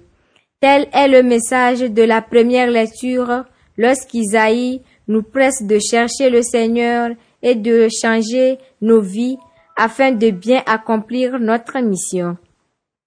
Tel 0.59 0.87
est 0.93 1.07
le 1.07 1.23
message 1.23 1.79
de 1.79 2.03
la 2.03 2.21
première 2.21 2.69
lecture 2.69 3.43
lorsqu'Isaïe 3.77 4.81
nous 5.07 5.23
presse 5.23 5.63
de 5.63 5.77
chercher 5.79 6.29
le 6.29 6.41
Seigneur 6.41 7.09
et 7.41 7.55
de 7.55 7.87
changer 8.01 8.57
nos 8.81 9.01
vies 9.01 9.37
afin 9.75 10.11
de 10.11 10.29
bien 10.29 10.63
accomplir 10.65 11.39
notre 11.39 11.79
mission. 11.79 12.37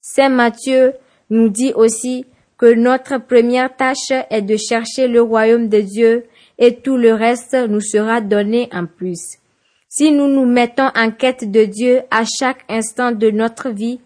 Saint 0.09 0.29
Matthieu 0.29 0.93
nous 1.31 1.49
dit 1.49 1.73
aussi 1.75 2.27
que 2.59 2.73
notre 2.73 3.19
première 3.19 3.75
tâche 3.75 4.13
est 4.31 4.41
de 4.41 4.57
chercher 4.57 5.09
le 5.09 5.21
royaume 5.21 5.69
de 5.69 5.81
Dieu 5.81 6.27
et 6.59 6.77
tout 6.77 6.97
le 6.97 7.13
reste 7.13 7.57
nous 7.69 7.81
sera 7.81 8.21
donné 8.21 8.69
en 8.73 8.87
plus. 8.87 9.39
Si 9.89 10.13
nous 10.13 10.29
nous 10.29 10.47
mettons 10.47 10.91
en 10.95 11.11
quête 11.11 11.51
de 11.51 11.65
Dieu 11.65 12.03
à 12.13 12.23
chaque 12.25 12.65
instant 12.69 13.11
de 13.11 13.31
notre 13.33 13.71
vie, 13.71 13.99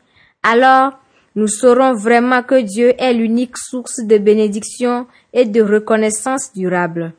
alors 0.43 0.99
nous 1.37 1.49
saurons 1.49 1.93
vraiment 1.93 2.43
que 2.43 2.63
Dieu 2.63 2.95
est 2.99 3.13
l'unique 3.13 3.59
source 3.59 4.01
de 4.03 4.17
bénédiction 4.17 5.07
et 5.35 5.45
de 5.45 5.61
reconnaissance 5.61 6.51
durable. 6.55 7.13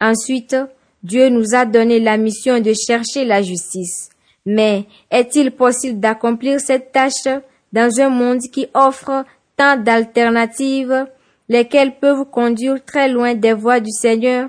Ensuite, 0.00 0.56
Dieu 1.04 1.28
nous 1.28 1.54
a 1.54 1.64
donné 1.64 2.00
la 2.00 2.16
mission 2.16 2.58
de 2.58 2.72
chercher 2.74 3.24
la 3.24 3.40
justice. 3.40 4.10
Mais 4.44 4.86
est-il 5.12 5.52
possible 5.52 6.00
d'accomplir 6.00 6.60
cette 6.60 6.90
tâche 6.90 7.28
dans 7.76 8.00
un 8.00 8.08
monde 8.08 8.40
qui 8.40 8.68
offre 8.72 9.26
tant 9.58 9.76
d'alternatives, 9.76 11.06
lesquelles 11.50 11.98
peuvent 12.00 12.24
conduire 12.30 12.82
très 12.82 13.10
loin 13.10 13.34
des 13.34 13.52
voies 13.52 13.80
du 13.80 13.90
Seigneur. 13.90 14.48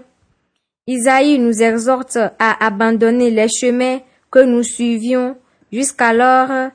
Isaïe 0.87 1.37
nous 1.37 1.61
exhorte 1.61 2.17
à 2.39 2.65
abandonner 2.65 3.29
les 3.29 3.49
chemins 3.49 3.99
que 4.31 4.39
nous 4.39 4.63
suivions 4.63 5.35
jusqu'alors 5.73 6.69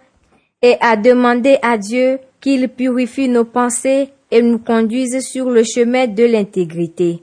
et 0.60 0.76
à 0.82 0.96
demander 0.96 1.56
à 1.62 1.78
Dieu 1.78 2.18
qu'il 2.42 2.68
purifie 2.68 3.30
nos 3.30 3.46
pensées 3.46 4.10
et 4.30 4.42
nous 4.42 4.58
conduise 4.58 5.20
sur 5.20 5.48
le 5.48 5.62
chemin 5.64 6.06
de 6.06 6.24
l'intégrité. 6.24 7.22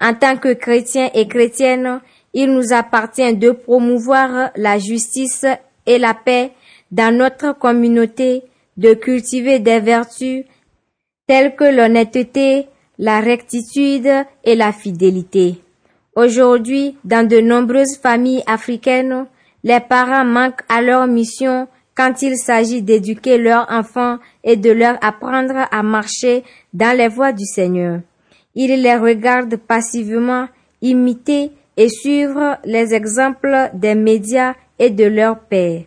En 0.00 0.14
tant 0.14 0.36
que 0.36 0.52
chrétiens 0.52 1.10
et 1.14 1.26
chrétiennes, 1.26 2.00
il 2.32 2.52
nous 2.52 2.72
appartient 2.72 3.34
de 3.34 3.50
promouvoir 3.50 4.50
la 4.54 4.78
justice 4.78 5.46
et 5.84 5.98
la 5.98 6.14
paix 6.14 6.52
dans 6.92 7.12
notre 7.12 7.58
communauté 7.58 8.44
de 8.78 8.94
cultiver 8.94 9.58
des 9.58 9.80
vertus 9.80 10.44
telles 11.26 11.54
que 11.54 11.64
l'honnêteté, 11.64 12.68
la 12.98 13.20
rectitude 13.20 14.10
et 14.44 14.54
la 14.54 14.72
fidélité. 14.72 15.60
Aujourd'hui, 16.16 16.96
dans 17.04 17.26
de 17.26 17.40
nombreuses 17.40 17.98
familles 17.98 18.42
africaines, 18.46 19.26
les 19.62 19.80
parents 19.80 20.24
manquent 20.24 20.62
à 20.68 20.80
leur 20.80 21.06
mission 21.06 21.68
quand 21.94 22.22
il 22.22 22.36
s'agit 22.36 22.82
d'éduquer 22.82 23.38
leurs 23.38 23.66
enfants 23.70 24.18
et 24.44 24.56
de 24.56 24.70
leur 24.70 24.96
apprendre 25.04 25.66
à 25.70 25.82
marcher 25.82 26.44
dans 26.72 26.96
les 26.96 27.08
voies 27.08 27.32
du 27.32 27.44
Seigneur. 27.44 28.00
Ils 28.54 28.80
les 28.80 28.96
regardent 28.96 29.56
passivement, 29.56 30.48
imiter 30.80 31.50
et 31.76 31.88
suivre 31.88 32.58
les 32.64 32.94
exemples 32.94 33.70
des 33.74 33.94
médias 33.94 34.54
et 34.78 34.90
de 34.90 35.04
leurs 35.04 35.40
pères. 35.40 35.82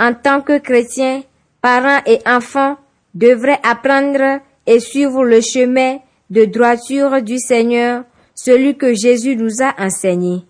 En 0.00 0.14
tant 0.14 0.40
que 0.40 0.58
chrétiens, 0.58 1.22
parents 1.60 2.02
et 2.06 2.20
enfants 2.26 2.76
devraient 3.14 3.60
apprendre 3.62 4.40
et 4.66 4.80
suivre 4.80 5.24
le 5.24 5.40
chemin 5.40 5.98
de 6.30 6.44
droiture 6.44 7.22
du 7.22 7.38
Seigneur, 7.38 8.04
celui 8.34 8.76
que 8.76 8.94
Jésus 8.94 9.36
nous 9.36 9.62
a 9.62 9.74
enseigné. 9.82 10.44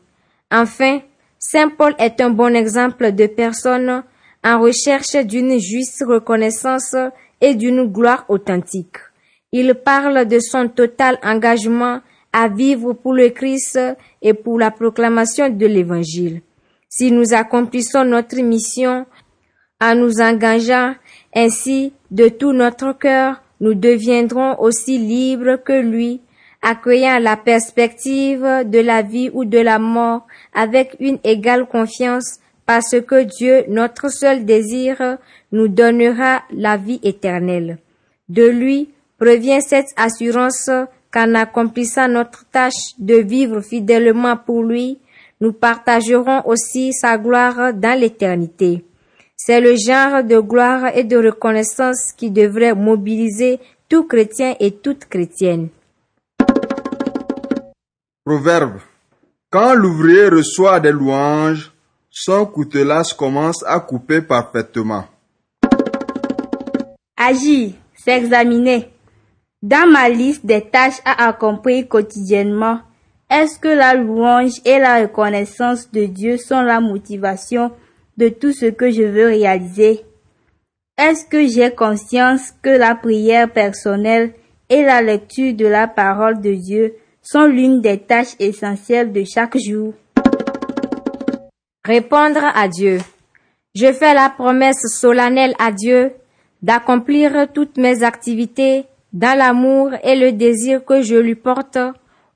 Enfin, 0.50 1.00
Saint 1.38 1.68
Paul 1.68 1.94
est 1.98 2.20
un 2.20 2.30
bon 2.30 2.54
exemple 2.54 3.12
de 3.12 3.26
personne 3.26 4.02
en 4.44 4.60
recherche 4.60 5.16
d'une 5.24 5.58
juste 5.58 6.04
reconnaissance 6.06 6.96
et 7.40 7.54
d'une 7.54 7.84
gloire 7.84 8.24
authentique. 8.28 8.96
Il 9.52 9.74
parle 9.74 10.26
de 10.26 10.40
son 10.40 10.68
total 10.68 11.18
engagement 11.22 12.00
à 12.32 12.48
vivre 12.48 12.92
pour 12.92 13.14
le 13.14 13.30
Christ 13.30 13.78
et 14.20 14.34
pour 14.34 14.58
la 14.58 14.70
proclamation 14.70 15.48
de 15.48 15.66
l'Évangile. 15.66 16.42
Si 16.88 17.12
nous 17.12 17.34
accomplissons 17.34 18.04
notre 18.04 18.40
mission 18.40 19.06
en 19.80 19.94
nous 19.94 20.20
engageant 20.20 20.94
ainsi 21.34 21.92
de 22.10 22.28
tout 22.28 22.52
notre 22.52 22.92
cœur, 22.92 23.42
nous 23.60 23.74
deviendrons 23.74 24.58
aussi 24.60 24.98
libres 24.98 25.56
que 25.56 25.80
lui, 25.80 26.20
accueillant 26.62 27.18
la 27.20 27.36
perspective 27.36 28.44
de 28.64 28.80
la 28.80 29.02
vie 29.02 29.30
ou 29.32 29.44
de 29.44 29.58
la 29.58 29.78
mort 29.78 30.26
avec 30.52 30.96
une 31.00 31.18
égale 31.24 31.66
confiance 31.66 32.40
parce 32.66 33.00
que 33.00 33.24
Dieu, 33.24 33.64
notre 33.68 34.10
seul 34.10 34.44
désir, 34.44 35.18
nous 35.52 35.68
donnera 35.68 36.42
la 36.52 36.76
vie 36.76 37.00
éternelle. 37.02 37.78
De 38.28 38.44
lui 38.44 38.90
provient 39.18 39.60
cette 39.60 39.88
assurance 39.96 40.70
qu'en 41.10 41.34
accomplissant 41.34 42.08
notre 42.08 42.44
tâche 42.50 42.94
de 42.98 43.14
vivre 43.14 43.60
fidèlement 43.60 44.36
pour 44.36 44.62
lui, 44.62 44.98
nous 45.40 45.52
partagerons 45.52 46.42
aussi 46.46 46.92
sa 46.92 47.16
gloire 47.16 47.72
dans 47.72 47.98
l'éternité. 47.98 48.84
C'est 49.40 49.60
le 49.60 49.76
genre 49.76 50.24
de 50.24 50.40
gloire 50.40 50.90
et 50.96 51.04
de 51.04 51.16
reconnaissance 51.16 52.12
qui 52.16 52.32
devrait 52.32 52.74
mobiliser 52.74 53.60
tout 53.88 54.02
chrétien 54.02 54.56
et 54.58 54.72
toute 54.72 55.04
chrétienne. 55.04 55.68
Proverbe. 58.24 58.80
Quand 59.48 59.74
l'ouvrier 59.74 60.28
reçoit 60.28 60.80
des 60.80 60.90
louanges, 60.90 61.72
son 62.10 62.46
coutelas 62.46 63.14
commence 63.16 63.64
à 63.64 63.78
couper 63.78 64.22
parfaitement. 64.22 65.04
Agir, 67.16 67.74
s'examiner. 67.94 68.90
Dans 69.62 69.88
ma 69.88 70.08
liste 70.08 70.44
des 70.44 70.62
tâches 70.62 71.00
à 71.04 71.28
accomplir 71.28 71.86
quotidiennement, 71.88 72.80
est-ce 73.30 73.58
que 73.60 73.68
la 73.68 73.94
louange 73.94 74.60
et 74.64 74.80
la 74.80 75.02
reconnaissance 75.02 75.90
de 75.92 76.06
Dieu 76.06 76.38
sont 76.38 76.62
la 76.62 76.80
motivation 76.80 77.70
de 78.18 78.28
tout 78.28 78.52
ce 78.52 78.66
que 78.66 78.90
je 78.90 79.04
veux 79.04 79.28
réaliser 79.28 80.00
Est-ce 80.98 81.24
que 81.24 81.46
j'ai 81.46 81.70
conscience 81.70 82.50
que 82.60 82.70
la 82.70 82.96
prière 82.96 83.50
personnelle 83.50 84.34
et 84.68 84.82
la 84.82 85.00
lecture 85.00 85.54
de 85.54 85.66
la 85.66 85.86
parole 85.86 86.40
de 86.40 86.52
Dieu 86.52 86.94
sont 87.22 87.46
l'une 87.46 87.80
des 87.80 87.98
tâches 87.98 88.34
essentielles 88.40 89.12
de 89.12 89.22
chaque 89.22 89.56
jour? 89.56 89.94
Répondre 91.86 92.42
à 92.54 92.66
Dieu. 92.66 92.98
Je 93.76 93.92
fais 93.92 94.14
la 94.14 94.30
promesse 94.30 94.82
solennelle 95.00 95.54
à 95.60 95.70
Dieu 95.70 96.10
d'accomplir 96.60 97.46
toutes 97.54 97.76
mes 97.78 98.02
activités 98.02 98.86
dans 99.12 99.38
l'amour 99.38 99.90
et 100.02 100.16
le 100.16 100.32
désir 100.32 100.84
que 100.84 101.02
je 101.02 101.14
lui 101.14 101.36
porte 101.36 101.78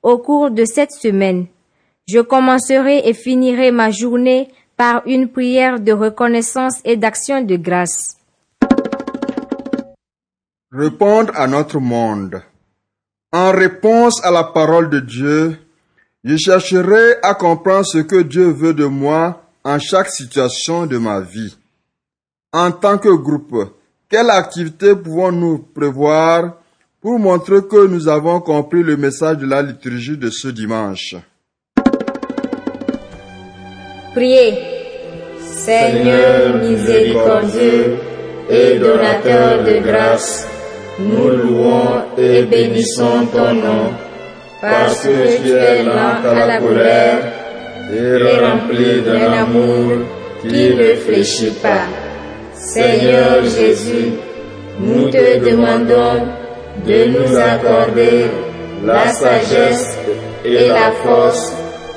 au 0.01 0.17
cours 0.17 0.49
de 0.49 0.63
cette 0.63 0.93
semaine. 0.93 1.47
Je 2.07 2.19
commencerai 2.19 3.01
et 3.05 3.13
finirai 3.13 3.71
ma 3.71 3.91
journée 3.91 4.47
par 4.77 5.03
une 5.05 5.29
prière 5.29 5.79
de 5.79 5.91
reconnaissance 5.91 6.79
et 6.83 6.97
d'action 6.97 7.41
de 7.41 7.55
grâce. 7.55 8.17
répondre 10.73 11.31
à 11.35 11.47
notre 11.47 11.79
monde. 11.79 12.41
En 13.31 13.51
réponse 13.51 14.23
à 14.25 14.31
la 14.31 14.43
parole 14.43 14.89
de 14.89 14.99
Dieu, 14.99 15.57
je 16.23 16.35
chercherai 16.37 17.15
à 17.21 17.35
comprendre 17.35 17.85
ce 17.85 17.99
que 17.99 18.21
Dieu 18.21 18.49
veut 18.49 18.73
de 18.73 18.85
moi 18.85 19.43
en 19.63 19.79
chaque 19.79 20.09
situation 20.09 20.85
de 20.85 20.97
ma 20.97 21.19
vie. 21.21 21.55
En 22.51 22.71
tant 22.71 22.97
que 22.97 23.09
groupe, 23.09 23.75
quelle 24.09 24.29
activité 24.29 24.95
pouvons-nous 24.95 25.59
prévoir 25.59 26.57
pour 27.01 27.19
montrer 27.19 27.65
que 27.67 27.87
nous 27.87 28.07
avons 28.07 28.39
compris 28.41 28.83
le 28.83 28.97
message 28.97 29.37
de 29.37 29.45
la 29.45 29.61
liturgie 29.61 30.17
de 30.17 30.29
ce 30.29 30.47
dimanche? 30.47 31.15
Priez. 34.13 34.53
Seigneur 35.39 36.55
miséricordieux 36.61 37.97
et 38.49 38.77
donateur 38.77 39.63
de 39.63 39.79
grâce, 39.79 40.47
nous 40.99 41.29
louons 41.29 42.01
et 42.17 42.43
bénissons 42.43 43.25
ton 43.33 43.53
nom, 43.53 43.91
parce 44.61 45.03
que 45.03 45.41
tu 45.41 45.51
es 45.53 45.83
lent 45.83 46.19
à 46.29 46.45
la 46.45 46.57
colère 46.59 47.19
et 47.91 48.39
rempli 48.45 49.01
d'un 49.01 49.31
amour 49.31 50.05
qui 50.41 50.75
ne 50.75 50.93
fléchit 50.95 51.53
pas. 51.61 51.87
Seigneur 52.53 53.43
Jésus, 53.43 54.11
nous 54.79 55.09
te 55.09 55.39
demandons 55.39 56.27
de 56.85 57.05
nous 57.05 57.37
accorder 57.37 58.25
la 58.85 59.07
sagesse 59.07 59.97
et 60.45 60.67
la 60.67 60.91
force 61.03 61.53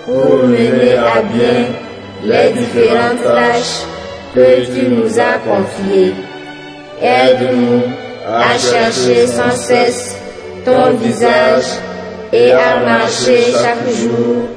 pour 0.06 0.44
mener 0.44 0.94
à 0.94 1.20
bien 1.22 1.85
les 2.26 2.52
différentes 2.52 3.22
tâches 3.22 3.84
que 4.34 4.64
tu 4.66 4.88
nous 4.88 5.18
as 5.18 5.38
confiées. 5.38 6.14
Aide-nous 7.00 7.82
à 8.26 8.58
chercher 8.58 9.26
sans 9.26 9.56
cesse 9.56 10.16
ton 10.64 10.94
visage 10.94 11.66
et 12.32 12.52
à 12.52 12.80
marcher 12.80 13.52
chaque 13.52 13.88
jour 13.94 14.48